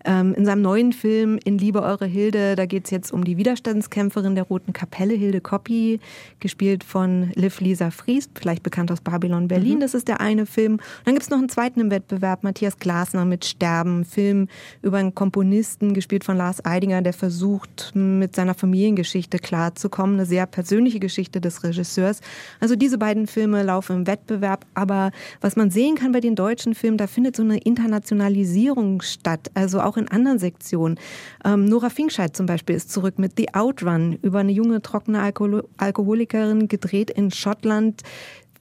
Ähm, 0.06 0.34
in 0.34 0.46
seinem 0.46 0.62
neuen 0.62 0.92
Film 0.92 1.40
In 1.44 1.58
Liebe 1.58 1.82
Eure 1.82 2.06
Hilde, 2.06 2.56
da 2.56 2.66
geht 2.66 2.86
es 2.86 2.92
jetzt 2.92 3.12
um 3.12 3.24
die 3.24 3.38
Widerstandskämpferin 3.38 4.36
der 4.36 4.44
Roten 4.44 4.74
Kapelle, 4.74 5.14
Hilde 5.14 5.40
Koppi, 5.40 6.00
gespielt 6.40 6.84
von 6.84 7.32
Liv 7.36 7.62
Lisa 7.62 7.90
Fries, 7.90 8.30
vielleicht 8.36 8.64
bekannt 8.64 8.92
aus 8.92 9.02
Babylon 9.02 9.48
Berlin. 9.48 9.76
Mhm. 9.76 9.82
Das 9.82 9.94
ist 9.94 10.08
der 10.08 10.20
eine 10.20 10.46
Film. 10.46 10.74
Und 10.74 10.82
dann 11.06 11.14
gibt 11.14 11.24
es 11.24 11.30
noch 11.30 11.38
einen 11.38 11.50
zweiten 11.50 11.80
im 11.80 11.92
Wettbewerb, 11.92 12.44
Matthias 12.44 12.80
Glasner 12.80 13.26
mit 13.26 13.46
Sterben, 13.46 14.04
Film 14.04 14.48
über 14.82 14.98
einen 14.98 15.16
Komponisten, 15.16 15.94
gespielt 15.94 16.24
von 16.24 16.36
Lars 16.36 16.66
Eidinger, 16.66 17.02
der 17.02 17.14
versucht, 17.14 17.92
mit 17.94 18.36
seiner 18.36 18.54
Familiengeschichte 18.54 19.40
klarzukommen. 19.40 20.16
Eine 20.16 20.26
sehr 20.26 20.46
persönliche 20.46 21.00
Geschichte 21.00 21.40
des 21.40 21.64
Regisseurs. 21.64 22.20
Also 22.60 22.76
diese 22.76 22.98
beiden 22.98 23.28
Filme 23.28 23.64
laufen 23.64 23.96
im 23.98 24.08
Wettbewerb. 24.08 24.66
Aber 24.74 25.12
was 25.40 25.56
man 25.56 25.72
sehen 25.72 25.96
kann 25.96 26.12
bei 26.12 26.20
den 26.20 26.36
deutschen 26.36 26.76
Filmen, 26.76 26.98
da 26.98 27.08
findet 27.08 27.36
so 27.36 27.44
eine 27.44 27.58
Internationalisierung 27.58 29.02
statt. 29.02 29.50
Also 29.54 29.80
auch 29.80 29.93
in 29.98 30.08
anderen 30.08 30.40
Sektionen. 30.40 31.00
Ähm, 31.46 31.66
Nora 31.66 31.90
Finkscheid 31.90 32.36
zum 32.36 32.46
Beispiel 32.46 32.76
ist 32.76 32.92
zurück 32.92 33.20
mit 33.20 33.34
The 33.38 33.54
Outrun 33.54 34.18
über 34.22 34.40
eine 34.40 34.52
junge, 34.52 34.82
trockene 34.82 35.22
Alkohol 35.22 35.64
Alkoholikerin, 35.78 36.68
gedreht 36.68 37.10
in 37.10 37.32
Schottland. 37.32 38.02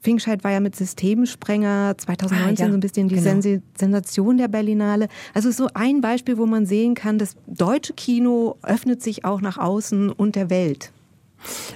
Finkscheid 0.03 0.43
war 0.43 0.51
ja 0.51 0.59
mit 0.59 0.75
Systemsprenger 0.75 1.95
2019 1.97 2.45
ah, 2.45 2.67
ja. 2.67 2.71
so 2.71 2.77
ein 2.77 2.79
bisschen 2.81 3.07
die 3.07 3.15
genau. 3.15 3.41
Sensation 3.77 4.37
der 4.37 4.49
Berlinale. 4.49 5.07
Also 5.33 5.49
so 5.49 5.69
ein 5.73 6.01
Beispiel, 6.01 6.37
wo 6.37 6.45
man 6.45 6.65
sehen 6.65 6.93
kann, 6.93 7.17
das 7.17 7.37
deutsche 7.47 7.93
Kino 7.93 8.57
öffnet 8.63 9.01
sich 9.01 9.23
auch 9.23 9.39
nach 9.39 9.57
außen 9.57 10.09
und 10.09 10.35
der 10.35 10.49
Welt. 10.49 10.91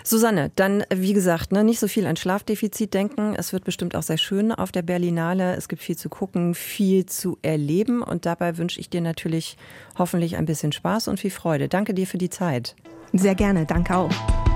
Susanne, 0.08 0.52
dann 0.56 0.84
wie 0.89 1.13
gesagt, 1.13 1.52
ne, 1.52 1.63
nicht 1.63 1.80
so 1.80 1.88
viel 1.88 2.06
an 2.08 2.15
Schlafdefizit 2.15 2.93
denken. 2.93 3.36
Es 3.36 3.52
wird 3.52 3.65
bestimmt 3.65 3.96
auch 3.96 4.04
sehr 4.04 4.17
schön 4.17 4.52
auf 4.52 4.72
der 4.72 4.82
Berlinale. 4.82 5.56
Es 5.56 5.67
gibt 5.67 5.82
viel 5.82 5.98
zu 5.98 6.10
gucken, 6.10 6.56
viel 6.56 7.06
zu 7.06 7.38
erleben 7.41 8.02
und 8.02 8.26
dabei 8.26 8.58
wünsche 8.58 8.80
ich 8.80 8.89
dir 8.89 9.02
natürlich 9.02 9.58
hoffentlich 9.98 10.38
ein 10.38 10.46
bisschen 10.46 10.72
Spaß 10.72 11.10
und 11.10 11.20
viel 11.20 11.32
Freude. 11.32 11.67
Danke 11.67 11.93
dir 11.93 12.08
für 12.08 12.17
die 12.17 12.30
Zeit. 12.30 12.76
Sehr 13.13 13.36
gerne, 13.36 13.65
danke 13.65 13.96
auch. 13.96 14.46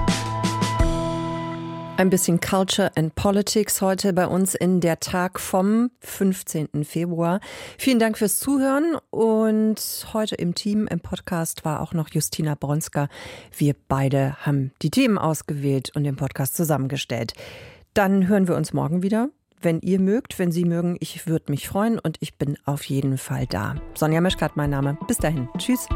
Ein 2.02 2.10
bisschen 2.10 2.42
Culture 2.42 2.90
and 2.96 3.14
Politics 3.14 3.80
heute 3.80 4.12
bei 4.12 4.26
uns 4.26 4.56
in 4.56 4.80
der 4.80 5.00
Tag 5.00 5.40
vom 5.40 5.92
15. 6.00 6.84
Februar. 6.84 7.40
Vielen 7.78 8.00
Dank 8.00 8.18
fürs 8.18 8.40
Zuhören 8.40 8.98
und 9.12 10.08
heute 10.12 10.34
im 10.34 10.56
Team 10.56 10.88
im 10.88 11.00
Podcast 11.00 11.64
war 11.64 11.80
auch 11.80 11.94
noch 11.94 12.10
Justina 12.10 12.56
Bronska. 12.56 13.08
Wir 13.56 13.76
beide 13.88 14.36
haben 14.44 14.72
die 14.82 14.90
Themen 14.90 15.20
ausgewählt 15.20 15.92
und 15.96 16.04
den 16.04 16.16
Podcast 16.16 16.56
zusammengestellt. 16.56 17.34
Dann 17.94 18.28
hören 18.28 18.48
wir 18.48 18.56
uns 18.56 18.74
morgen 18.74 19.04
wieder. 19.04 19.30
Wenn 19.62 19.80
ihr 19.82 20.00
mögt, 20.00 20.40
wenn 20.40 20.52
Sie 20.52 20.66
mögen, 20.66 20.98
ich 21.02 21.28
würde 21.28 21.52
mich 21.52 21.68
freuen 21.68 22.00
und 22.00 22.18
ich 22.20 22.36
bin 22.36 22.58
auf 22.66 22.84
jeden 22.86 23.20
Fall 23.20 23.46
da. 23.46 23.76
Sonja 23.94 24.22
Meschkat, 24.22 24.58
mein 24.58 24.72
Name. 24.72 24.98
Bis 25.08 25.18
dahin. 25.18 25.50
Tschüss. 25.60 25.88